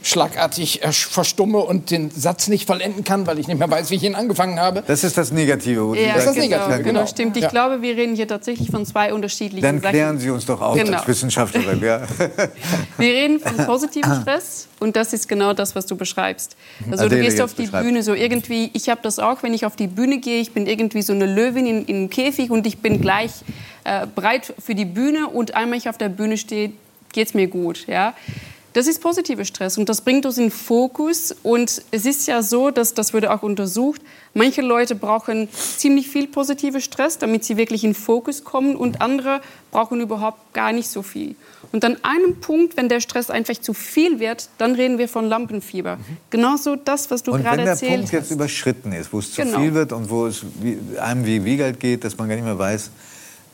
schlagartig 0.07 0.81
verstumme 0.91 1.57
und 1.59 1.91
den 1.91 2.09
Satz 2.11 2.47
nicht 2.47 2.65
vollenden 2.67 3.03
kann, 3.03 3.27
weil 3.27 3.39
ich 3.39 3.47
nicht 3.47 3.57
mehr 3.59 3.69
weiß, 3.69 3.89
wie 3.91 3.95
ich 3.95 4.03
ihn 4.03 4.15
angefangen 4.15 4.59
habe. 4.59 4.83
Das 4.87 5.03
ist 5.03 5.17
das 5.17 5.31
Negative. 5.31 5.95
Ja, 5.97 6.13
Das 6.15 6.19
ist 6.19 6.27
das 6.27 6.35
genau, 6.35 6.47
Negative, 6.47 6.77
genau, 6.83 6.99
genau. 6.99 7.07
stimmt. 7.07 7.37
Ich 7.37 7.43
Ja. 7.43 7.49
glaube, 7.49 7.81
wir 7.81 7.95
reden 7.95 8.15
hier 8.15 8.27
tatsächlich 8.27 8.71
von 8.71 8.85
zwei 8.85 9.13
unterschiedlichen 9.13 9.61
Dann 9.63 9.81
Sachen. 9.81 9.91
klären 9.91 10.17
Sie 10.19 10.29
uns 10.29 10.45
doch 10.45 10.61
auf 10.61 10.77
Genau. 10.77 10.97
als 10.97 11.07
Wissenschaftlerin. 11.07 11.81
Ja. 11.81 12.01
Wir 12.97 13.09
reden 13.13 13.39
von 13.39 13.57
positivem 13.65 14.21
Stress 14.21 14.67
und 14.79 14.95
das 14.95 15.13
ist 15.13 15.27
genau 15.27 15.53
das, 15.53 15.75
was 15.75 15.85
du 15.85 15.95
beschreibst. 15.95 16.55
Also 16.89 17.05
Adele 17.05 17.21
du 17.21 17.27
gehst 17.29 17.41
auf 17.41 17.53
die 17.53 17.63
beschreibt. 17.63 17.85
Bühne 17.85 18.01
so 18.03 18.13
irgendwie, 18.13 18.69
ich 18.73 18.89
habe 18.89 19.01
das 19.03 19.19
auch, 19.19 19.43
wenn 19.43 19.53
ich 19.53 19.65
auf 19.65 19.75
die 19.75 19.87
Bühne 19.87 20.17
gehe, 20.19 20.39
ich 20.39 20.51
bin 20.53 20.65
irgendwie 20.67 21.01
so 21.01 21.13
eine 21.13 21.25
Löwin 21.25 21.65
in, 21.67 21.85
in 21.85 21.95
einem 21.97 22.09
Käfig 22.09 22.49
und 22.49 22.65
ich 22.65 22.79
bin 22.79 23.01
gleich 23.01 23.31
äh, 23.83 24.07
bereit 24.15 24.53
für 24.63 24.73
die 24.75 24.85
Bühne 24.85 25.27
und 25.27 25.55
einmal 25.55 25.77
ich 25.77 25.89
auf 25.89 25.97
der 25.97 26.09
Bühne 26.09 26.37
stehe, 26.37 26.71
geht 27.13 27.27
es 27.27 27.33
mir 27.33 27.47
gut. 27.47 27.85
Ja? 27.87 28.13
Das 28.77 28.85
ist 28.85 29.01
positiver 29.01 29.43
Stress 29.43 29.79
und 29.79 29.89
das 29.89 30.01
bringt 30.01 30.27
uns 30.27 30.37
in 30.37 30.51
Fokus. 30.51 31.35
Und 31.41 31.81
es 31.89 32.05
ist 32.05 32.27
ja 32.27 32.43
so, 32.43 32.69
dass 32.69 32.93
das 32.93 33.11
wurde 33.11 33.33
auch 33.33 33.41
untersucht. 33.41 34.01
Manche 34.35 34.61
Leute 34.61 34.93
brauchen 34.93 35.49
ziemlich 35.51 36.07
viel 36.07 36.27
positiven 36.27 36.79
Stress, 36.79 37.17
damit 37.17 37.43
sie 37.43 37.57
wirklich 37.57 37.83
in 37.83 37.95
Fokus 37.95 38.43
kommen, 38.43 38.75
und 38.75 39.01
andere 39.01 39.41
brauchen 39.71 39.99
überhaupt 39.99 40.53
gar 40.53 40.73
nicht 40.73 40.89
so 40.89 41.01
viel. 41.01 41.35
Und 41.71 41.83
an 41.85 41.97
einem 42.03 42.39
Punkt, 42.39 42.77
wenn 42.77 42.87
der 42.87 42.99
Stress 42.99 43.31
einfach 43.31 43.59
zu 43.59 43.73
viel 43.73 44.19
wird, 44.19 44.47
dann 44.59 44.75
reden 44.75 44.99
wir 44.99 45.09
von 45.09 45.25
Lampenfieber. 45.25 45.97
Genauso 46.29 46.75
das, 46.75 47.09
was 47.09 47.23
du 47.23 47.31
Und 47.31 47.41
gerade 47.41 47.57
wenn 47.57 47.65
der 47.65 47.73
erzählt 47.73 47.93
Punkt 48.01 48.11
jetzt 48.11 48.25
hast. 48.25 48.31
überschritten 48.31 48.91
ist, 48.91 49.11
wo 49.11 49.17
es 49.17 49.33
zu 49.33 49.41
Genau. 49.41 49.59
viel 49.59 49.73
wird 49.73 49.91
und 49.91 50.11
wo 50.11 50.27
es 50.27 50.45
einem 51.01 51.25
wie 51.25 51.43
Wiegald 51.43 51.79
geht, 51.79 52.03
dass 52.03 52.15
man 52.15 52.29
gar 52.29 52.35
nicht 52.35 52.45
mehr 52.45 52.59
weiß, 52.59 52.91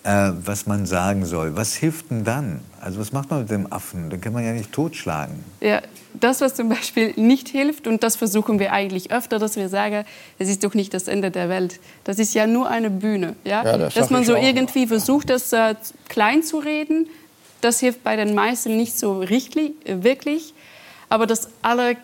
äh, 0.04 0.32
was 0.46 0.66
man 0.66 0.86
sagen 0.86 1.26
soll, 1.26 1.56
was 1.56 1.76
hilft 1.76 2.12
denn 2.12 2.24
dann? 2.24 2.60
Also 2.82 3.00
was 3.00 3.12
macht 3.14 3.30
man 3.30 3.42
mit 3.42 3.50
dem 3.50 3.72
Affen? 3.72 4.10
Den 4.10 4.20
kann 4.20 4.34
man 4.34 4.44
ja 4.44 4.52
nicht 4.52 4.72
totschlagen. 4.72 5.44
Ja, 5.62 5.82
das, 6.14 6.42
was 6.42 6.56
zum 6.56 6.70
Beispiel 6.70 7.14
nicht 7.16 7.48
hilft, 7.48 7.88
und 7.88 8.04
das 8.04 8.16
versuchen 8.16 8.60
wir 8.60 8.74
eigentlich 8.74 9.12
öfter, 9.12 9.40
dass 9.40 9.56
wir 9.56 9.70
sagen, 9.70 10.06
es 10.40 10.50
ist 10.50 10.64
doch 10.64 10.74
nicht 10.74 10.94
das 10.94 11.08
Ende 11.08 11.32
der 11.32 11.50
Welt. 11.50 11.80
Das 12.04 12.20
ist 12.20 12.34
ja 12.34 12.48
nur 12.48 12.70
eine 12.70 12.90
Bühne. 12.90 13.36
Ja? 13.44 13.64
Ja, 13.64 13.78
das 13.78 13.94
dass 13.94 14.10
man 14.10 14.26
so 14.26 14.36
irgendwie 14.36 14.88
versucht, 14.88 15.30
das 15.30 15.54
äh, 15.54 15.76
klein 16.10 16.44
zu 16.44 16.60
reden, 16.60 17.08
das 17.62 17.80
hilft 17.80 18.04
bei 18.04 18.18
den 18.18 18.36
meisten 18.36 18.76
nicht 18.76 19.00
so 19.00 19.20
richtig, 19.20 19.74
äh, 19.88 20.04
wirklich. 20.04 20.54
Aber 21.08 21.28
das 21.28 21.48
aller 21.62 21.96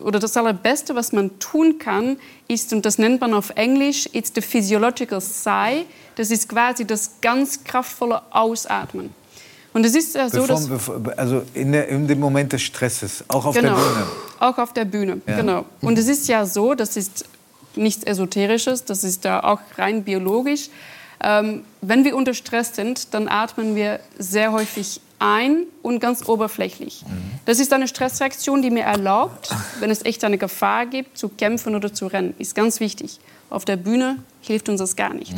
oder 0.00 0.18
das 0.18 0.36
allerbeste, 0.36 0.94
was 0.94 1.12
man 1.12 1.38
tun 1.38 1.78
kann, 1.78 2.16
ist, 2.48 2.72
und 2.72 2.84
das 2.84 2.98
nennt 2.98 3.20
man 3.20 3.34
auf 3.34 3.50
Englisch, 3.50 4.08
it's 4.12 4.32
the 4.34 4.40
physiological 4.40 5.20
sigh. 5.20 5.84
Das 6.16 6.30
ist 6.30 6.48
quasi 6.48 6.84
das 6.84 7.12
ganz 7.20 7.64
kraftvolle 7.64 8.22
Ausatmen. 8.30 9.10
Und 9.72 9.86
es 9.86 9.94
ist 9.94 10.14
ja 10.14 10.28
so, 10.28 10.46
dass 10.46 10.68
also 11.16 11.42
in, 11.54 11.72
der, 11.72 11.88
in 11.88 12.06
dem 12.06 12.20
Moment 12.20 12.52
des 12.52 12.62
Stresses, 12.62 13.24
auch 13.28 13.46
auf 13.46 13.54
genau. 13.54 13.74
der 13.74 13.82
Bühne. 13.82 14.06
Auch 14.38 14.58
auf 14.58 14.72
der 14.72 14.84
Bühne, 14.84 15.20
Ja. 15.26 15.36
genau. 15.36 15.64
Und 15.80 15.98
es 15.98 16.08
ist 16.08 16.28
ja 16.28 16.44
so, 16.44 16.74
das 16.74 16.96
ist 16.96 17.24
nichts 17.74 18.04
Esoterisches, 18.04 18.84
das 18.84 19.02
ist 19.02 19.24
da 19.24 19.40
auch 19.40 19.60
rein 19.78 20.04
biologisch. 20.04 20.68
Ähm, 21.24 21.64
wenn 21.80 22.04
wir 22.04 22.16
unter 22.16 22.34
Stress 22.34 22.74
sind, 22.74 23.14
dann 23.14 23.28
atmen 23.28 23.74
wir 23.74 24.00
sehr 24.18 24.52
häufig 24.52 25.00
ein 25.22 25.66
und 25.82 26.00
ganz 26.00 26.28
oberflächlich. 26.28 27.04
Das 27.44 27.60
ist 27.60 27.72
eine 27.72 27.86
Stressreaktion, 27.86 28.60
die 28.60 28.70
mir 28.70 28.82
erlaubt, 28.82 29.50
wenn 29.78 29.90
es 29.90 30.04
echt 30.04 30.24
eine 30.24 30.36
Gefahr 30.36 30.86
gibt, 30.86 31.16
zu 31.16 31.28
kämpfen 31.28 31.76
oder 31.76 31.94
zu 31.94 32.08
rennen. 32.08 32.34
Ist 32.38 32.54
ganz 32.56 32.80
wichtig. 32.80 33.20
Auf 33.48 33.64
der 33.64 33.76
Bühne 33.76 34.18
hilft 34.40 34.68
uns 34.68 34.80
das 34.80 34.96
gar 34.96 35.14
nicht. 35.14 35.34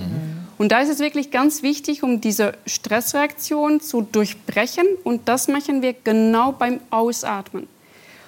Und 0.56 0.72
da 0.72 0.80
ist 0.80 0.88
es 0.88 1.00
wirklich 1.00 1.30
ganz 1.30 1.62
wichtig, 1.62 2.02
um 2.02 2.20
diese 2.20 2.54
Stressreaktion 2.64 3.80
zu 3.80 4.00
durchbrechen. 4.00 4.86
Und 5.04 5.28
das 5.28 5.48
machen 5.48 5.82
wir 5.82 5.92
genau 5.92 6.52
beim 6.52 6.80
Ausatmen. 6.90 7.68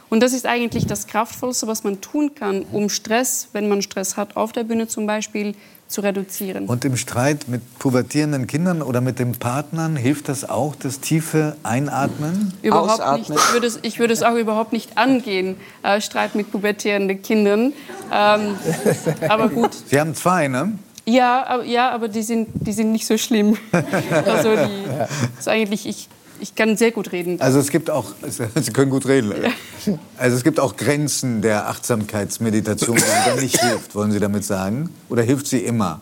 Und 0.08 0.22
das 0.22 0.32
ist 0.32 0.46
eigentlich 0.46 0.86
das 0.86 1.06
Kraftvollste, 1.06 1.66
was 1.66 1.84
man 1.84 2.00
tun 2.00 2.34
kann, 2.34 2.66
um 2.70 2.88
Stress, 2.90 3.48
wenn 3.52 3.68
man 3.68 3.82
Stress 3.82 4.16
hat, 4.16 4.36
auf 4.36 4.52
der 4.52 4.64
Bühne 4.64 4.88
zum 4.88 5.06
Beispiel, 5.06 5.54
zu 5.88 6.00
reduzieren. 6.00 6.66
Und 6.66 6.85
im 6.85 6.97
Streit 6.97 7.49
mit 7.49 7.78
pubertierenden 7.78 8.47
Kindern 8.47 8.83
oder 8.83 9.00
mit 9.00 9.19
den 9.19 9.33
Partnern 9.33 9.97
hilft 9.97 10.28
das 10.28 10.49
auch, 10.49 10.75
das 10.75 11.00
tiefe 11.00 11.57
Einatmen? 11.62 12.52
Überhaupt 12.62 13.00
Ausatmen. 13.00 13.21
nicht. 13.21 13.31
Ich 13.31 13.52
würde, 13.52 13.66
es, 13.66 13.78
ich 13.83 13.99
würde 13.99 14.12
es 14.12 14.23
auch 14.23 14.35
überhaupt 14.35 14.73
nicht 14.73 14.99
angehen, 14.99 15.57
äh, 15.83 16.00
Streit 16.00 16.35
mit 16.35 16.50
pubertierenden 16.50 17.23
Kindern. 17.23 17.73
Ähm, 18.12 18.57
aber 19.28 19.49
gut. 19.49 19.71
Sie 19.87 20.00
haben 20.00 20.14
zwei, 20.14 20.49
ne? 20.49 20.73
Ja, 21.05 21.47
aber, 21.47 21.64
ja, 21.64 21.90
aber 21.90 22.09
die 22.09 22.23
sind, 22.23 22.49
die 22.55 22.73
sind 22.73 22.90
nicht 22.90 23.07
so 23.07 23.16
schlimm. 23.16 23.57
also 24.26 24.57
die, 24.57 25.38
ist 25.38 25.49
eigentlich, 25.49 25.87
ich 25.87 26.09
ich 26.40 26.55
kann 26.55 26.76
sehr 26.76 26.90
gut 26.90 27.12
reden. 27.12 27.40
Also 27.40 27.59
es 27.59 27.71
gibt 27.71 27.90
auch, 27.90 28.12
Sie 28.55 28.73
können 28.73 28.90
gut 28.90 29.07
reden. 29.07 29.35
Also 30.16 30.37
es 30.37 30.45
gibt 30.45 30.61
auch 30.61 30.76
Grenzen 30.76 31.43
der 31.43 31.69
Achtsamkeitsmeditation, 31.69 32.97
die 32.97 33.28
dann 33.31 33.40
nicht 33.40 33.61
hilft, 33.61 33.95
wollen 33.95 34.12
Sie 34.12 34.21
damit 34.21 34.45
sagen? 34.45 34.90
Oder 35.09 35.23
hilft 35.23 35.47
sie 35.47 35.61
immer? 35.61 36.00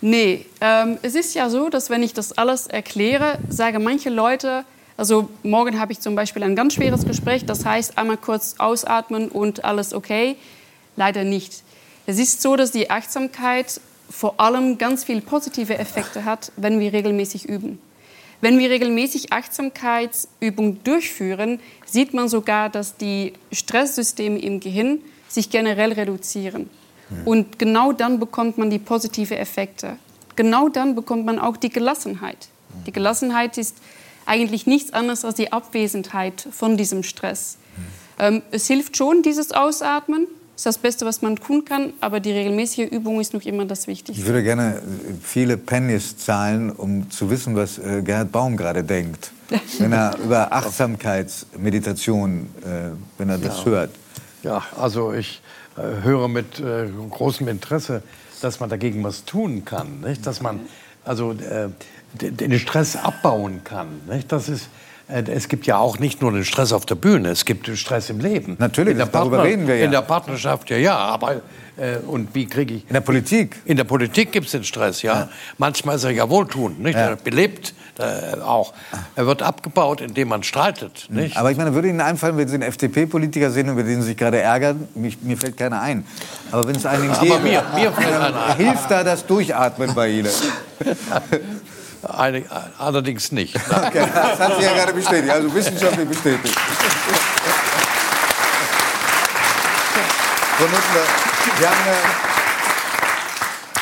Nee, 0.00 0.46
ähm, 0.60 0.98
es 1.02 1.14
ist 1.14 1.34
ja 1.34 1.48
so, 1.48 1.68
dass 1.68 1.88
wenn 1.88 2.02
ich 2.02 2.12
das 2.12 2.32
alles 2.32 2.66
erkläre, 2.66 3.38
sagen 3.48 3.82
manche 3.82 4.10
Leute, 4.10 4.64
also 4.96 5.28
morgen 5.42 5.80
habe 5.80 5.92
ich 5.92 6.00
zum 6.00 6.14
Beispiel 6.14 6.42
ein 6.42 6.54
ganz 6.54 6.74
schweres 6.74 7.04
Gespräch, 7.04 7.46
das 7.46 7.64
heißt 7.64 7.98
einmal 7.98 8.16
kurz 8.16 8.56
ausatmen 8.58 9.28
und 9.28 9.64
alles 9.64 9.94
okay. 9.94 10.36
Leider 10.96 11.24
nicht. 11.24 11.62
Es 12.06 12.18
ist 12.18 12.42
so, 12.42 12.54
dass 12.54 12.70
die 12.70 12.90
Achtsamkeit 12.90 13.80
vor 14.10 14.38
allem 14.38 14.78
ganz 14.78 15.04
viele 15.04 15.22
positive 15.22 15.78
Effekte 15.78 16.24
hat, 16.24 16.52
wenn 16.56 16.78
wir 16.78 16.92
regelmäßig 16.92 17.48
üben. 17.48 17.78
Wenn 18.44 18.58
wir 18.58 18.68
regelmäßig 18.68 19.32
Achtsamkeitsübungen 19.32 20.84
durchführen, 20.84 21.60
sieht 21.86 22.12
man 22.12 22.28
sogar, 22.28 22.68
dass 22.68 22.98
die 22.98 23.32
Stresssysteme 23.50 24.38
im 24.38 24.60
Gehirn 24.60 24.98
sich 25.28 25.48
generell 25.48 25.94
reduzieren. 25.94 26.68
Und 27.24 27.58
genau 27.58 27.92
dann 27.92 28.20
bekommt 28.20 28.58
man 28.58 28.68
die 28.68 28.78
positiven 28.78 29.38
Effekte. 29.38 29.96
Genau 30.36 30.68
dann 30.68 30.94
bekommt 30.94 31.24
man 31.24 31.38
auch 31.38 31.56
die 31.56 31.70
Gelassenheit. 31.70 32.48
Die 32.86 32.92
Gelassenheit 32.92 33.56
ist 33.56 33.78
eigentlich 34.26 34.66
nichts 34.66 34.92
anderes 34.92 35.24
als 35.24 35.36
die 35.36 35.50
Abwesenheit 35.50 36.46
von 36.50 36.76
diesem 36.76 37.02
Stress. 37.02 37.56
Ähm, 38.18 38.42
es 38.50 38.66
hilft 38.66 38.98
schon, 38.98 39.22
dieses 39.22 39.52
Ausatmen, 39.52 40.26
ist 40.56 40.66
das 40.66 40.78
Beste, 40.78 41.04
was 41.04 41.20
man 41.22 41.36
tun 41.36 41.64
kann, 41.64 41.92
aber 42.00 42.20
die 42.20 42.32
regelmäßige 42.32 42.90
Übung 42.90 43.20
ist 43.20 43.34
noch 43.34 43.42
immer 43.42 43.64
das 43.64 43.86
Wichtigste. 43.86 44.20
Ich 44.20 44.26
würde 44.26 44.42
gerne 44.42 44.80
viele 45.22 45.56
Pennies 45.56 46.16
zahlen, 46.16 46.70
um 46.70 47.10
zu 47.10 47.28
wissen, 47.30 47.56
was 47.56 47.78
äh, 47.78 48.02
Gerhard 48.02 48.30
Baum 48.30 48.56
gerade 48.56 48.84
denkt, 48.84 49.32
wenn 49.78 49.92
er 49.92 50.16
über 50.22 50.52
Achtsamkeitsmeditation, 50.52 52.48
äh, 52.62 52.90
wenn 53.18 53.28
er 53.28 53.38
das 53.38 53.58
ja. 53.58 53.64
hört. 53.64 53.90
Ja, 54.42 54.62
also 54.78 55.12
ich 55.12 55.42
äh, 55.76 56.02
höre 56.02 56.28
mit 56.28 56.60
äh, 56.60 56.88
großem 57.10 57.48
Interesse, 57.48 58.02
dass 58.40 58.60
man 58.60 58.70
dagegen 58.70 59.02
was 59.02 59.24
tun 59.24 59.64
kann, 59.64 60.00
nicht? 60.00 60.26
dass 60.26 60.40
man 60.40 60.60
also 61.04 61.32
äh, 61.32 61.68
den 62.14 62.58
Stress 62.58 62.96
abbauen 62.96 63.64
kann. 63.64 63.88
Nicht? 64.08 64.30
Das 64.30 64.48
ist 64.48 64.64
äh, 64.64 64.68
es 65.08 65.48
gibt 65.48 65.66
ja 65.66 65.78
auch 65.78 65.98
nicht 65.98 66.22
nur 66.22 66.32
den 66.32 66.44
Stress 66.44 66.72
auf 66.72 66.86
der 66.86 66.94
Bühne, 66.94 67.28
es 67.28 67.44
gibt 67.44 67.66
den 67.66 67.76
Stress 67.76 68.10
im 68.10 68.20
Leben. 68.20 68.56
Natürlich, 68.58 68.92
in 68.92 68.98
der 68.98 69.06
darüber 69.06 69.36
Partner, 69.36 69.50
reden 69.50 69.66
wir 69.68 69.76
ja. 69.76 69.84
In 69.84 69.90
der 69.90 70.02
Partnerschaft 70.02 70.70
ja, 70.70 70.76
ja, 70.76 70.96
aber 70.96 71.42
äh, 71.76 71.96
und 72.06 72.34
wie 72.34 72.46
kriege 72.46 72.74
ich... 72.74 72.86
In 72.86 72.94
der 72.94 73.00
Politik? 73.00 73.56
In 73.64 73.76
der 73.76 73.84
Politik 73.84 74.32
gibt 74.32 74.46
es 74.46 74.52
den 74.52 74.64
Stress, 74.64 75.02
ja. 75.02 75.14
ja. 75.14 75.28
Manchmal 75.58 75.96
ist 75.96 76.04
er 76.04 76.10
ja 76.10 76.28
wohltuend, 76.28 76.80
nicht? 76.80 76.94
Ja. 76.94 77.10
Er 77.10 77.16
belebt 77.16 77.74
äh, 77.98 78.40
auch. 78.40 78.74
Er 79.16 79.26
wird 79.26 79.42
abgebaut, 79.42 80.00
indem 80.00 80.28
man 80.28 80.42
streitet, 80.42 81.06
mhm. 81.08 81.16
nicht? 81.16 81.36
Aber 81.36 81.50
ich 81.50 81.56
meine, 81.56 81.74
würde 81.74 81.88
Ihnen 81.88 82.00
einfallen, 82.00 82.36
wenn 82.36 82.48
Sie 82.48 82.54
einen 82.54 82.62
FDP-Politiker 82.62 83.50
sehen, 83.50 83.68
über 83.68 83.82
den 83.82 84.02
Sie 84.02 84.08
sich 84.08 84.16
gerade 84.16 84.40
ärgern, 84.40 84.88
mich, 84.94 85.20
mir 85.22 85.36
fällt 85.36 85.56
keiner 85.56 85.80
ein. 85.80 86.04
Aber 86.50 86.66
wenn 86.66 86.76
es 86.76 86.86
einen 86.86 87.12
gäbe, 87.20 87.38
mir, 87.40 87.62
mir 87.74 87.92
fällt 87.92 88.14
einer 88.14 88.46
ein. 88.46 88.56
hilft 88.56 88.90
da 88.90 89.04
das 89.04 89.26
Durchatmen 89.26 89.94
bei 89.94 90.08
Ihnen? 90.08 90.30
Eine, 92.06 92.44
allerdings 92.78 93.32
nicht. 93.32 93.56
Okay, 93.70 94.06
das 94.14 94.38
hat 94.38 94.58
sie 94.58 94.64
ja 94.64 94.74
gerade 94.74 94.92
bestätigt, 94.92 95.30
also 95.30 95.54
wissenschaftlich 95.54 96.06
bestätigt. 96.08 96.54
Frau 100.56 100.64
Nuttler, 100.64 101.33
Sie 101.44 101.66
haben 101.66 101.76
eine 101.86 101.96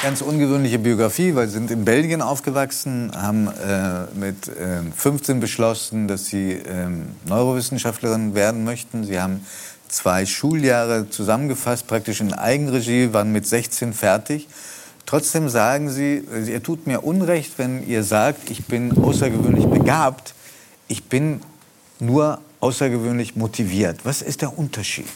ganz 0.02 0.21
ungewöhnliche 0.21 0.78
Biografie, 0.78 1.35
weil 1.35 1.47
Sie 1.47 1.54
sind 1.54 1.71
in 1.71 1.85
Belgien 1.85 2.21
aufgewachsen, 2.21 3.12
haben 3.14 3.47
äh, 3.47 4.04
mit 4.14 4.49
äh, 4.49 4.83
15 4.95 5.40
beschlossen, 5.40 6.09
dass 6.09 6.26
Sie 6.26 6.52
äh, 6.52 6.88
Neurowissenschaftlerin 7.26 8.35
werden 8.35 8.64
möchten. 8.64 9.04
Sie 9.04 9.21
haben 9.21 9.47
zwei 9.88 10.26
Schuljahre 10.26 11.09
zusammengefasst, 11.09 11.87
praktisch 11.87 12.21
in 12.21 12.35
Eigenregie, 12.35 13.12
waren 13.12 13.31
mit 13.33 13.47
16 13.47 13.92
fertig. 13.92 14.49
Trotzdem 15.07 15.49
sagen 15.49 15.88
Sie, 15.88 16.23
ihr 16.47 16.62
tut 16.62 16.87
mir 16.87 17.04
Unrecht, 17.04 17.52
wenn 17.59 17.87
ihr 17.87 18.02
sagt, 18.02 18.50
ich 18.50 18.66
bin 18.66 19.02
außergewöhnlich 19.02 19.66
begabt. 19.66 20.35
Ich 20.88 21.04
bin 21.04 21.40
nur 22.00 22.40
außergewöhnlich 22.61 23.37
motiviert. 23.37 24.00
Was 24.04 24.21
ist 24.21 24.42
der 24.42 24.59
Unterschied? 24.59 25.07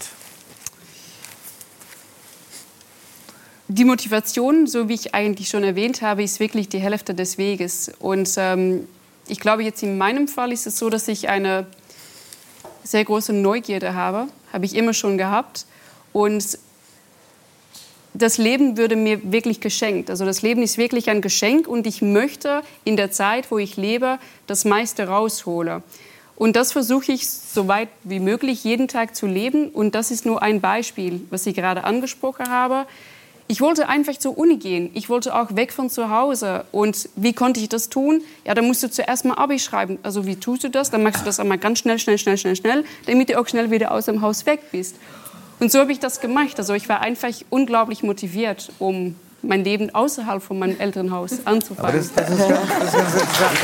Die 3.76 3.84
Motivation, 3.84 4.66
so 4.66 4.88
wie 4.88 4.94
ich 4.94 5.14
eigentlich 5.14 5.50
schon 5.50 5.62
erwähnt 5.62 6.00
habe, 6.00 6.22
ist 6.22 6.40
wirklich 6.40 6.70
die 6.70 6.78
Hälfte 6.78 7.12
des 7.12 7.36
Weges. 7.36 7.92
Und 7.98 8.32
ähm, 8.38 8.88
ich 9.28 9.38
glaube, 9.38 9.64
jetzt 9.64 9.82
in 9.82 9.98
meinem 9.98 10.28
Fall 10.28 10.50
ist 10.50 10.66
es 10.66 10.78
so, 10.78 10.88
dass 10.88 11.08
ich 11.08 11.28
eine 11.28 11.66
sehr 12.84 13.04
große 13.04 13.34
Neugierde 13.34 13.92
habe. 13.92 14.28
Habe 14.50 14.64
ich 14.64 14.74
immer 14.74 14.94
schon 14.94 15.18
gehabt. 15.18 15.66
Und 16.14 16.58
das 18.14 18.38
Leben 18.38 18.78
würde 18.78 18.96
mir 18.96 19.30
wirklich 19.30 19.60
geschenkt. 19.60 20.08
Also 20.08 20.24
das 20.24 20.40
Leben 20.40 20.62
ist 20.62 20.78
wirklich 20.78 21.10
ein 21.10 21.20
Geschenk 21.20 21.68
und 21.68 21.86
ich 21.86 22.00
möchte 22.00 22.62
in 22.84 22.96
der 22.96 23.10
Zeit, 23.10 23.50
wo 23.50 23.58
ich 23.58 23.76
lebe, 23.76 24.18
das 24.46 24.64
meiste 24.64 25.06
rausholen. 25.06 25.82
Und 26.34 26.56
das 26.56 26.72
versuche 26.72 27.12
ich 27.12 27.28
so 27.28 27.68
weit 27.68 27.90
wie 28.04 28.20
möglich 28.20 28.64
jeden 28.64 28.88
Tag 28.88 29.14
zu 29.14 29.26
leben. 29.26 29.68
Und 29.68 29.94
das 29.94 30.10
ist 30.10 30.24
nur 30.24 30.40
ein 30.40 30.62
Beispiel, 30.62 31.20
was 31.28 31.44
ich 31.44 31.54
gerade 31.54 31.84
angesprochen 31.84 32.48
habe. 32.48 32.86
Ich 33.48 33.60
wollte 33.60 33.88
einfach 33.88 34.16
zur 34.18 34.36
Uni 34.36 34.56
gehen. 34.56 34.90
Ich 34.94 35.08
wollte 35.08 35.32
auch 35.34 35.54
weg 35.54 35.72
von 35.72 35.88
zu 35.88 36.10
Hause. 36.10 36.64
Und 36.72 37.08
wie 37.14 37.32
konnte 37.32 37.60
ich 37.60 37.68
das 37.68 37.88
tun? 37.88 38.22
Ja, 38.44 38.54
da 38.54 38.62
musst 38.62 38.82
du 38.82 38.90
zuerst 38.90 39.24
mal 39.24 39.34
Abi 39.34 39.60
schreiben. 39.60 39.98
Also 40.02 40.26
wie 40.26 40.34
tust 40.34 40.64
du 40.64 40.70
das? 40.70 40.90
Dann 40.90 41.04
machst 41.04 41.20
du 41.20 41.24
das 41.24 41.38
einmal 41.38 41.58
ganz 41.58 41.78
schnell, 41.78 42.00
schnell, 42.00 42.18
schnell, 42.18 42.36
schnell, 42.38 42.56
schnell, 42.56 42.84
damit 43.06 43.28
du 43.28 43.38
auch 43.38 43.46
schnell 43.46 43.70
wieder 43.70 43.92
aus 43.92 44.06
dem 44.06 44.20
Haus 44.20 44.46
weg 44.46 44.72
bist. 44.72 44.96
Und 45.60 45.70
so 45.70 45.78
habe 45.78 45.92
ich 45.92 46.00
das 46.00 46.20
gemacht. 46.20 46.58
Also 46.58 46.74
ich 46.74 46.88
war 46.88 47.00
einfach 47.00 47.30
unglaublich 47.48 48.02
motiviert, 48.02 48.72
um 48.80 49.14
mein 49.42 49.62
Leben 49.62 49.94
außerhalb 49.94 50.42
von 50.42 50.58
meinem 50.58 50.80
Elternhaus 50.80 51.46
anzufangen. 51.46 51.88
Aber 51.88 51.96
das, 51.96 52.12
das, 52.12 52.28
ist, 52.28 52.48
ganz, 52.48 52.68
das 52.80 52.86
ist 52.86 52.94
ganz 52.94 53.14
interessant. 53.14 53.58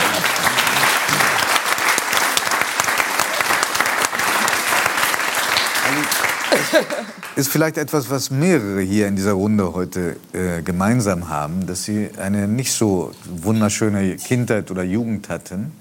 Ist 7.34 7.48
vielleicht 7.48 7.78
etwas, 7.78 8.10
was 8.10 8.30
mehrere 8.30 8.82
hier 8.82 9.08
in 9.08 9.16
dieser 9.16 9.32
Runde 9.32 9.72
heute 9.72 10.16
äh, 10.34 10.60
gemeinsam 10.60 11.30
haben, 11.30 11.66
dass 11.66 11.84
sie 11.84 12.10
eine 12.18 12.46
nicht 12.46 12.72
so 12.72 13.12
wunderschöne 13.24 14.16
Kindheit 14.16 14.70
oder 14.70 14.82
Jugend 14.82 15.30
hatten. 15.30 15.72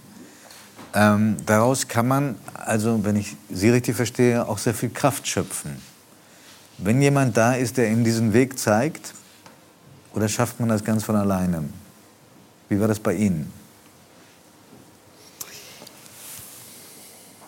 Ähm, 0.94 1.36
daraus 1.46 1.90
kann 1.90 2.08
man, 2.08 2.36
also 2.54 3.04
wenn 3.04 3.18
ich 3.18 3.36
Sie 3.50 3.70
richtig 3.70 3.98
verstehe, 3.98 4.48
auch 4.48 4.60
sehr 4.60 4.74
viel 4.74 4.92
Kraft 4.92 5.28
schöpfen. 5.28 5.76
Wenn 6.78 7.02
jemand 7.02 7.36
da 7.36 7.54
ist, 7.54 7.76
der 7.76 7.92
Ihnen 7.92 8.06
diesen 8.06 8.32
Weg 8.32 8.58
zeigt, 8.58 9.14
oder 10.14 10.30
schafft 10.30 10.62
man 10.62 10.70
das 10.70 10.86
ganz 10.86 11.04
von 11.04 11.18
alleine? 11.18 11.66
Wie 12.70 12.80
war 12.80 12.88
das 12.88 13.00
bei 13.00 13.14
Ihnen? 13.14 13.52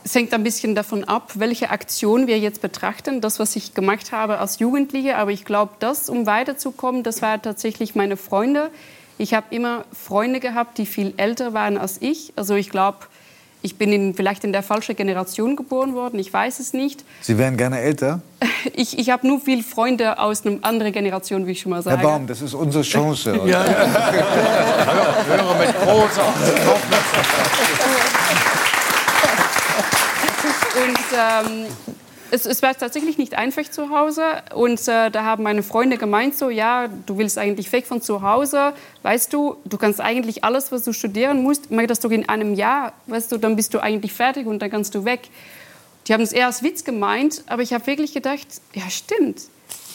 Es 0.05 0.15
hängt 0.15 0.33
ein 0.33 0.43
bisschen 0.43 0.75
davon 0.75 1.03
ab, 1.05 1.31
welche 1.36 1.69
Aktion 1.69 2.27
wir 2.27 2.38
jetzt 2.38 2.62
betrachten. 2.62 3.22
Das, 3.22 3.39
was 3.39 3.55
ich 3.55 3.74
gemacht 3.74 4.12
habe 4.12 4.39
als 4.39 4.60
Jugendliche. 4.60 5.17
Aber 5.17 5.31
ich 5.31 5.45
glaube, 5.45 5.74
das, 5.79 6.10
um 6.10 6.25
weiterzukommen, 6.25 7.03
das 7.03 7.22
waren 7.22 7.41
tatsächlich 7.41 7.95
meine 7.95 8.17
Freunde. 8.17 8.69
Ich 9.17 9.33
habe 9.33 9.48
immer 9.51 9.86
Freunde 9.93 10.39
gehabt, 10.39 10.77
die 10.77 10.86
viel 10.86 11.13
älter 11.17 11.53
waren 11.53 11.77
als 11.77 12.01
ich. 12.01 12.33
Also 12.36 12.55
ich 12.55 12.69
glaube, 12.69 12.98
ich 13.65 13.77
bin 13.77 13.93
in, 13.93 14.13
vielleicht 14.13 14.43
in 14.43 14.51
der 14.51 14.62
falschen 14.62 14.93
Generation 14.95 15.55
geboren 15.55 15.95
worden, 15.95 16.19
ich 16.19 16.31
weiß 16.31 16.60
es 16.60 16.74
nicht. 16.74 17.05
Sie 17.22 17.38
wären 17.38 17.57
gerne 17.57 17.79
älter? 17.79 18.22
Ich, 18.75 18.98
ich 18.98 19.10
habe 19.10 19.27
nur 19.27 19.41
viele 19.41 19.62
Freunde 19.62 20.19
aus 20.19 20.45
einer 20.45 20.60
anderen 20.62 20.93
Generation, 20.93 21.45
wie 21.48 21.51
ich 21.51 21.60
schon 21.60 21.72
mal 21.72 21.81
sage. 21.81 21.98
Herr 21.98 22.03
Baum, 22.03 22.27
das 22.27 22.41
ist 22.41 22.53
unsere 22.53 22.81
Chance. 22.81 23.41
ja, 23.45 23.65
ja. 23.65 23.65
Höre 25.27 25.55
mit 25.55 25.75
großer 25.81 26.25
Und 26.25 26.36
ähm, 31.13 31.67
es, 32.34 32.48
es, 32.48 32.63
war 32.63 32.75
tatsächlich 32.75 33.20
nicht 33.20 33.36
einfach 33.36 33.70
zu 33.70 33.89
Hause. 33.91 34.24
Und 34.55 34.88
äh, 34.88 35.12
da 35.12 35.24
haben 35.24 35.43
meine 35.43 35.62
Freunde 35.62 35.98
gemeint, 35.98 36.36
so, 36.36 36.50
ja, 36.50 36.88
du 36.88 37.20
willst 37.20 37.38
eigentlich 37.38 37.72
weg 37.72 37.86
von 37.86 38.01
zu 38.01 38.24
Hause. 38.24 38.74
Weißt 39.03 39.32
du, 39.32 39.58
du 39.65 39.77
kannst 39.77 40.01
eigentlich 40.01 40.43
alles, 40.43 40.72
was 40.72 40.84
du 40.84 40.93
studieren 40.93 41.43
musst, 41.43 41.70
mach 41.70 41.86
das 41.86 42.00
doch 42.00 42.10
in 42.10 42.27
einem 42.27 42.55
Jahr. 42.55 42.93
Weißt 43.05 43.32
du, 43.32 43.38
dann 43.38 43.55
bist 43.55 43.74
du 43.75 43.79
eigentlich 43.79 44.13
fertig 44.13 44.48
und 44.48 44.60
dann 44.60 44.72
kannst 44.72 44.96
du 44.96 45.05
weg. 45.05 45.29
Die 46.08 46.13
haben 46.13 46.24
es 46.24 46.34
eher 46.34 46.48
als 46.48 46.63
Witz 46.63 46.84
gemeint, 46.84 47.43
aber 47.46 47.62
ich 47.62 47.72
habe 47.72 47.86
wirklich 47.86 48.13
gedacht, 48.13 48.48
ja, 48.74 48.89
stimmt. 48.89 49.43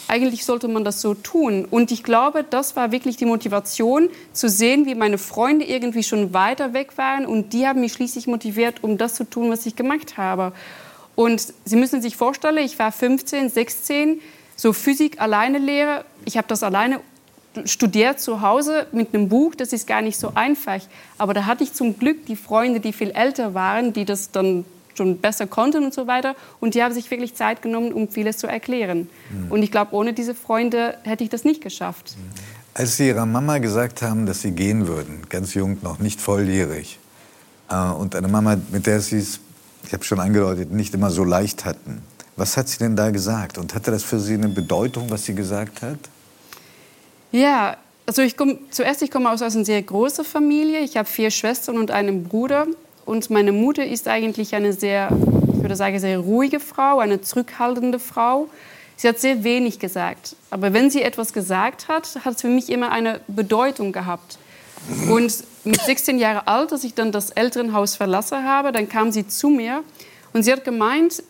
Eigentlich 0.07 0.47
sollte 0.47 0.69
man 0.69 0.85
das 0.85 1.03
so 1.03 1.15
tun. 1.15 1.67
Und 1.69 1.91
ich 1.91 2.03
glaube, 2.03 2.45
das 2.49 2.77
war 2.77 2.93
wirklich 2.93 3.17
die 3.17 3.27
Motivation, 3.27 4.09
zu 4.33 4.49
sehen, 4.49 4.87
wie 4.87 4.95
meine 4.95 5.19
Freunde 5.19 5.67
irgendwie 5.67 6.03
schon 6.03 6.33
weiter 6.33 6.73
weg 6.73 6.97
waren. 6.97 7.27
Und 7.27 7.53
die 7.53 7.67
haben 7.67 7.81
mich 7.81 7.93
schließlich 7.93 8.27
motiviert, 8.27 8.77
um 8.83 8.97
das 8.97 9.15
zu 9.15 9.25
tun, 9.25 9.51
was 9.51 9.67
ich 9.67 9.77
gemacht 9.77 10.17
habe. 10.17 10.53
Und 11.19 11.53
Sie 11.65 11.75
müssen 11.75 12.01
sich 12.01 12.17
vorstellen, 12.17 12.59
ich 12.59 12.79
war 12.79 12.93
15, 12.93 13.51
16, 13.51 14.21
so 14.55 14.73
Physik 14.73 15.21
alleine 15.21 15.59
lehre. 15.59 16.05
Ich 16.25 16.37
habe 16.37 16.47
das 16.47 16.63
alleine 16.63 17.01
studiert 17.65 18.21
zu 18.21 18.41
Hause 18.41 18.87
mit 18.93 19.13
einem 19.13 19.29
Buch. 19.29 19.57
Das 19.57 19.73
ist 19.73 19.89
gar 19.89 20.01
nicht 20.01 20.17
so 20.17 20.31
einfach. 20.37 20.81
Aber 21.19 21.35
da 21.35 21.45
hatte 21.45 21.65
ich 21.65 21.73
zum 21.73 21.99
Glück 21.99 22.25
die 22.27 22.37
Freunde, 22.37 22.79
die 22.79 22.93
viel 22.93 23.11
älter 23.11 23.53
waren, 23.53 23.93
die 23.93 24.05
das 24.05 24.31
dann 24.31 24.65
schon 24.97 25.19
besser 25.19 25.49
konnten 25.49 25.83
und 25.83 25.93
so 25.93 26.07
weiter. 26.07 26.37
Und 26.61 26.77
die 26.77 26.85
haben 26.85 26.95
sich 26.95 27.11
wirklich 27.11 27.35
Zeit 27.35 27.63
genommen, 27.63 27.93
um 27.93 28.09
vieles 28.09 28.37
zu 28.37 28.47
erklären. 28.47 29.11
Mhm. 29.31 29.51
Und 29.51 29.65
ich 29.65 29.73
glaube, 29.73 29.97
ohne 29.97 30.13
diese 30.13 30.37
Freunde 30.37 30.99
hätte 31.03 31.25
ich 31.25 31.31
das 31.31 31.43
nicht 31.43 31.61
geschafft. 31.61 32.15
Als 32.75 32.97
Sie 32.97 33.09
Ihrer 33.09 33.27
Mama 33.27 33.59
gesagt 33.59 34.03
haben, 34.03 34.25
dass 34.25 34.43
Sie 34.43 34.53
gehen 34.53 34.87
würden, 34.87 35.23
ganz 35.29 35.55
jung 35.55 35.79
noch, 35.83 35.99
nicht 35.99 36.21
volljährig, 36.21 37.01
äh, 37.71 37.91
und 37.91 38.15
eine 38.15 38.29
Mama, 38.29 38.57
mit 38.71 38.87
der 38.87 39.01
Sie 39.01 39.19
es 39.19 39.41
ich 39.89 39.95
habe 39.95 40.05
schon 40.05 40.21
angedeutet, 40.21 40.71
nicht 40.71 40.93
immer 40.93 41.11
so 41.11 41.25
leicht 41.25 41.65
hatten. 41.65 42.03
Was 42.37 42.59
hat 42.59 42.69
sie 42.69 42.77
denn 42.77 42.95
da 42.95 43.11
gesagt? 43.11 43.57
Und 43.57 43.75
hatte 43.75 43.91
das 43.91 44.03
für 44.05 44.21
Sie 44.21 44.35
eine 44.35 44.49
Bedeutung, 44.49 45.09
was 45.09 45.25
sie 45.25 45.35
gesagt 45.35 45.81
hat? 45.81 45.99
Ja, 47.33 47.79
also 48.05 48.21
ich 48.21 48.37
komm, 48.37 48.59
zuerst 48.71 49.01
ich 49.01 49.11
komme 49.11 49.31
aus 49.31 49.41
einer 49.41 49.65
sehr 49.65 49.81
großen 49.81 50.27
Familie. 50.27 50.81
Ich 50.81 50.99
habe 50.99 51.09
vier 51.09 51.31
Schwestern 51.31 51.79
und 51.79 51.91
einen 51.91 52.25
Bruder. 52.25 52.67
Und 53.07 53.31
meine 53.31 53.51
Mutter 53.51 53.87
ist 53.87 54.09
eigentlich 54.09 54.55
eine 54.55 54.75
sehr, 54.75 55.09
ich 55.55 55.63
würde 55.63 55.75
sagen, 55.75 55.99
sehr 55.99 56.19
ruhige 56.19 56.61
Frau, 56.61 56.99
eine 56.99 57.23
zurückhaltende 57.23 57.99
Frau. 57.99 58.49
Sie 58.97 59.09
hat 59.09 59.19
sehr 59.19 59.43
wenig 59.43 59.79
gesagt. 59.79 60.37
Aber 60.51 60.75
wenn 60.75 60.91
sie 60.91 61.01
etwas 61.01 61.33
gesagt 61.33 61.89
hat, 61.89 62.27
hat 62.27 62.35
es 62.35 62.43
für 62.43 62.49
mich 62.49 62.69
immer 62.69 62.91
eine 62.91 63.21
Bedeutung 63.27 63.93
gehabt. 63.93 64.39
Und 65.09 65.45
mit 65.65 65.81
16 65.81 66.19
Jahren 66.19 66.47
alt, 66.47 66.73
als 66.73 66.85
ich 66.85 66.95
dann 66.95 67.13
das 67.13 67.31
Elternhaus 67.31 67.97
verlassen 67.97 68.45
habe, 68.45 68.73
dann 68.73 68.89
kam 68.89 69.13
sie 69.13 69.27
zu 69.27 69.49
mir 69.49 69.83
und 70.33 70.43
sie 70.43 70.53
hat 70.53 70.65
gemeint, 70.65 71.23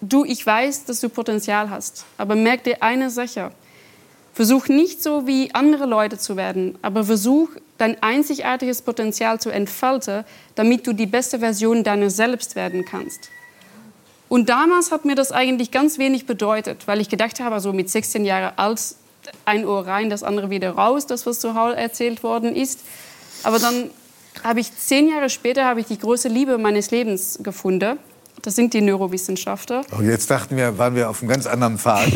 du, 0.00 0.24
ich 0.24 0.44
weiß, 0.44 0.84
dass 0.84 1.00
du 1.00 1.08
Potenzial 1.08 1.70
hast, 1.70 2.04
aber 2.18 2.34
merk 2.34 2.64
dir 2.64 2.82
eine 2.82 3.10
Sache. 3.10 3.50
Versuch 4.34 4.68
nicht 4.68 5.02
so 5.02 5.26
wie 5.26 5.54
andere 5.54 5.86
Leute 5.86 6.18
zu 6.18 6.36
werden, 6.36 6.78
aber 6.82 7.04
versuch 7.04 7.48
dein 7.78 8.02
einzigartiges 8.02 8.82
Potenzial 8.82 9.40
zu 9.40 9.50
entfalten, 9.50 10.24
damit 10.54 10.86
du 10.86 10.92
die 10.92 11.06
beste 11.06 11.38
Version 11.38 11.84
deiner 11.84 12.10
selbst 12.10 12.54
werden 12.54 12.84
kannst. 12.84 13.30
Und 14.28 14.48
damals 14.48 14.90
hat 14.90 15.04
mir 15.04 15.14
das 15.14 15.32
eigentlich 15.32 15.70
ganz 15.70 15.98
wenig 15.98 16.26
bedeutet, 16.26 16.86
weil 16.86 17.00
ich 17.00 17.08
gedacht 17.08 17.40
habe, 17.40 17.60
so 17.60 17.72
mit 17.72 17.88
16 17.88 18.24
Jahren 18.24 18.52
alt, 18.56 18.80
ein 19.44 19.64
Ohr 19.66 19.86
rein, 19.86 20.10
das 20.10 20.22
andere 20.22 20.50
wieder 20.50 20.72
raus, 20.72 21.06
das 21.06 21.26
was 21.26 21.40
zu 21.40 21.54
Hause 21.54 21.76
erzählt 21.76 22.22
worden 22.22 22.54
ist. 22.54 22.80
Aber 23.42 23.58
dann 23.58 23.90
habe 24.44 24.60
ich 24.60 24.76
zehn 24.76 25.08
Jahre 25.08 25.30
später 25.30 25.64
habe 25.64 25.80
ich 25.80 25.86
die 25.86 25.98
große 25.98 26.28
Liebe 26.28 26.58
meines 26.58 26.90
Lebens 26.90 27.38
gefunden. 27.42 27.98
Das 28.42 28.54
sind 28.54 28.74
die 28.74 28.80
Neurowissenschaftler. 28.80 29.82
Oh, 29.98 30.02
jetzt 30.02 30.30
dachten 30.30 30.56
wir, 30.56 30.76
waren 30.78 30.94
wir 30.94 31.10
auf 31.10 31.20
einem 31.20 31.30
ganz 31.30 31.46
anderen 31.46 31.78
Pfad. 31.78 32.06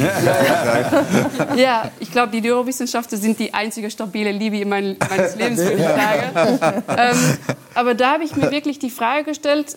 ja, 1.56 1.90
ich 1.98 2.12
glaube, 2.12 2.30
die 2.30 2.40
Neurowissenschaftler 2.40 3.18
sind 3.18 3.38
die 3.38 3.52
einzige 3.52 3.90
stabile 3.90 4.30
Liebe 4.30 4.64
mein, 4.64 4.96
meines 5.08 5.34
Lebens, 5.34 5.58
würde 5.58 5.76
ich 5.76 5.82
sagen. 5.82 6.82
Ähm, 6.96 7.16
aber 7.74 7.94
da 7.94 8.12
habe 8.12 8.24
ich 8.24 8.36
mir 8.36 8.50
wirklich 8.50 8.78
die 8.78 8.90
Frage 8.90 9.24
gestellt, 9.24 9.76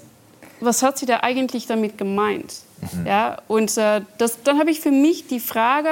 was 0.59 0.83
hat 0.83 0.97
sie 0.97 1.05
da 1.05 1.21
eigentlich 1.21 1.65
damit 1.65 1.97
gemeint? 1.97 2.53
Mhm. 2.81 3.07
Ja, 3.07 3.41
und 3.47 3.75
äh, 3.77 4.01
das, 4.17 4.43
dann 4.43 4.59
habe 4.59 4.69
ich 4.69 4.79
für 4.79 4.91
mich 4.91 5.27
die 5.27 5.39
Frage 5.39 5.89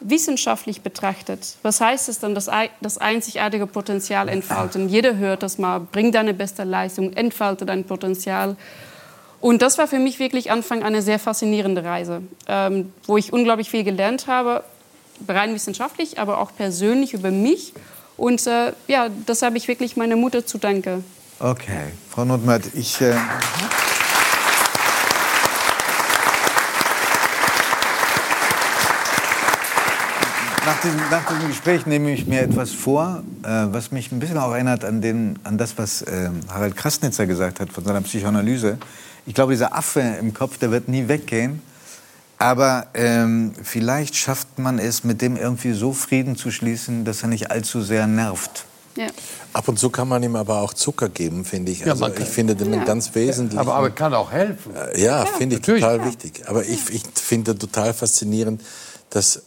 wissenschaftlich 0.00 0.82
betrachtet, 0.82 1.56
was 1.62 1.80
heißt 1.80 2.08
es 2.08 2.20
dann, 2.20 2.34
das, 2.34 2.48
einzigartige 2.98 3.66
Potenzial 3.66 4.28
entfalten? 4.28 4.88
Jeder 4.88 5.16
hört 5.16 5.42
das 5.42 5.58
mal, 5.58 5.80
bring 5.80 6.12
deine 6.12 6.34
beste 6.34 6.64
Leistung, 6.64 7.12
entfalte 7.12 7.66
dein 7.66 7.84
Potenzial. 7.84 8.56
Und 9.40 9.62
das 9.62 9.78
war 9.78 9.86
für 9.86 9.98
mich 9.98 10.18
wirklich 10.18 10.50
Anfang 10.50 10.82
eine 10.82 11.02
sehr 11.02 11.18
faszinierende 11.18 11.84
Reise, 11.84 12.22
ähm, 12.48 12.92
wo 13.06 13.16
ich 13.16 13.32
unglaublich 13.32 13.70
viel 13.70 13.84
gelernt 13.84 14.26
habe, 14.26 14.64
rein 15.28 15.54
wissenschaftlich, 15.54 16.18
aber 16.18 16.38
auch 16.38 16.50
persönlich 16.56 17.14
über 17.14 17.30
mich. 17.30 17.72
Und 18.16 18.46
äh, 18.46 18.72
ja, 18.88 19.08
das 19.26 19.42
habe 19.42 19.56
ich 19.56 19.68
wirklich 19.68 19.96
meiner 19.96 20.16
Mutter 20.16 20.44
zu 20.44 20.58
danken. 20.58 21.04
Okay, 21.38 21.92
Frau 22.10 22.24
Notmatt, 22.24 22.62
ich... 22.74 23.00
Äh 23.00 23.14
Nach 30.68 30.82
diesem, 30.82 31.00
nach 31.10 31.26
diesem, 31.26 31.48
Gespräch 31.48 31.86
nehme 31.86 32.12
ich 32.12 32.26
mir 32.26 32.42
etwas 32.42 32.72
vor, 32.72 33.22
äh, 33.42 33.48
was 33.48 33.90
mich 33.90 34.12
ein 34.12 34.18
bisschen 34.18 34.36
auch 34.36 34.52
erinnert 34.52 34.84
an, 34.84 35.00
den, 35.00 35.38
an 35.42 35.56
das, 35.56 35.78
was 35.78 36.02
äh, 36.02 36.28
Harald 36.46 36.76
Krasnitzer 36.76 37.26
gesagt 37.26 37.58
hat 37.58 37.72
von 37.72 37.86
seiner 37.86 38.02
Psychoanalyse. 38.02 38.76
Ich 39.24 39.32
glaube, 39.32 39.52
dieser 39.52 39.74
Affe 39.74 40.00
im 40.20 40.34
Kopf, 40.34 40.58
der 40.58 40.70
wird 40.70 40.86
nie 40.88 41.08
weggehen. 41.08 41.62
Aber 42.36 42.88
ähm, 42.92 43.54
vielleicht 43.62 44.14
schafft 44.14 44.58
man 44.58 44.78
es, 44.78 45.04
mit 45.04 45.22
dem 45.22 45.38
irgendwie 45.38 45.72
so 45.72 45.94
Frieden 45.94 46.36
zu 46.36 46.50
schließen, 46.50 47.06
dass 47.06 47.22
er 47.22 47.28
nicht 47.28 47.50
allzu 47.50 47.80
sehr 47.80 48.06
nervt. 48.06 48.66
Ja. 48.94 49.06
Ab 49.54 49.68
und 49.68 49.78
zu 49.78 49.88
kann 49.88 50.08
man 50.08 50.22
ihm 50.22 50.36
aber 50.36 50.60
auch 50.60 50.74
Zucker 50.74 51.08
geben, 51.08 51.46
finde 51.46 51.72
ich. 51.72 51.90
Also 51.90 52.08
ich 52.08 52.28
finde 52.28 52.54
den 52.54 52.74
ja. 52.74 52.84
ganz 52.84 53.14
wesentlich. 53.14 53.58
Aber, 53.58 53.74
aber 53.74 53.88
kann 53.88 54.12
auch 54.12 54.30
helfen. 54.30 54.74
Ja, 54.74 55.22
ja 55.22 55.24
finde 55.24 55.56
ich 55.56 55.62
total 55.62 56.04
wichtig. 56.04 56.42
Aber 56.46 56.62
ich, 56.62 56.90
ich 56.90 57.04
finde 57.14 57.56
total 57.56 57.94
faszinierend, 57.94 58.60
dass 59.08 59.44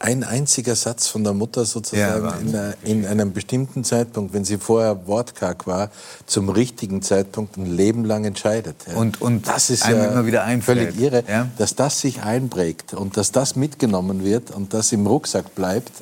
ein 0.00 0.24
einziger 0.24 0.74
Satz 0.74 1.08
von 1.08 1.24
der 1.24 1.32
Mutter 1.32 1.64
sozusagen 1.64 2.24
ja, 2.24 2.34
in, 2.34 2.48
einer, 2.48 2.74
in, 2.82 3.06
einem 3.06 3.32
bestimmten 3.32 3.84
Zeitpunkt, 3.84 4.32
wenn 4.32 4.44
sie 4.44 4.58
vorher 4.58 5.06
wortkarg 5.06 5.66
war, 5.66 5.90
zum 6.26 6.48
richtigen 6.48 7.02
Zeitpunkt 7.02 7.56
ein 7.56 7.66
Leben 7.66 8.04
lang 8.04 8.24
entscheidet. 8.24 8.76
Ja. 8.86 8.96
Und, 8.96 9.20
und 9.20 9.48
das 9.48 9.70
ist 9.70 9.86
ja 9.86 10.06
immer 10.06 10.26
wieder 10.26 10.46
völlig 10.60 10.98
irre, 11.00 11.24
ja? 11.28 11.48
dass 11.58 11.74
das 11.74 12.00
sich 12.00 12.22
einprägt 12.22 12.94
und 12.94 13.16
dass 13.16 13.32
das 13.32 13.56
mitgenommen 13.56 14.24
wird 14.24 14.50
und 14.50 14.72
das 14.74 14.92
im 14.92 15.06
Rucksack 15.06 15.54
bleibt. 15.54 15.92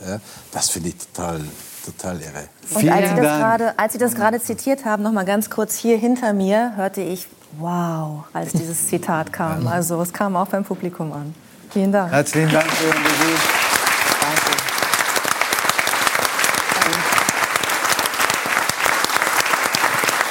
das 0.52 0.70
finde 0.70 0.90
ich 0.90 0.96
total 0.98 1.40
total 1.84 2.16
irre. 2.20 2.48
Und 2.74 2.90
als 2.90 3.10
Sie, 3.10 3.16
das 3.16 3.38
grade, 3.38 3.78
als 3.78 3.92
Sie 3.92 3.98
das 3.98 4.14
gerade 4.16 4.40
zitiert 4.40 4.84
haben, 4.84 5.04
noch 5.04 5.12
mal 5.12 5.24
ganz 5.24 5.50
kurz 5.50 5.76
hier 5.76 5.96
hinter 5.96 6.32
mir, 6.32 6.72
hörte 6.76 7.00
ich 7.00 7.28
Wow, 7.58 8.24
als 8.32 8.52
dieses 8.52 8.86
Zitat 8.86 9.32
kam. 9.32 9.66
Also 9.76 10.00
es 10.02 10.12
kam 10.12 10.36
auch 10.36 10.48
beim 10.48 10.64
Publikum 10.64 11.12
an. 11.12 11.34
Vielen 11.70 11.92
Dank. 11.92 12.12
Herzlichen 12.12 12.52
Dank 12.52 12.66
für 12.70 12.86
Ihren 12.86 13.02
Besuch. 13.02 13.65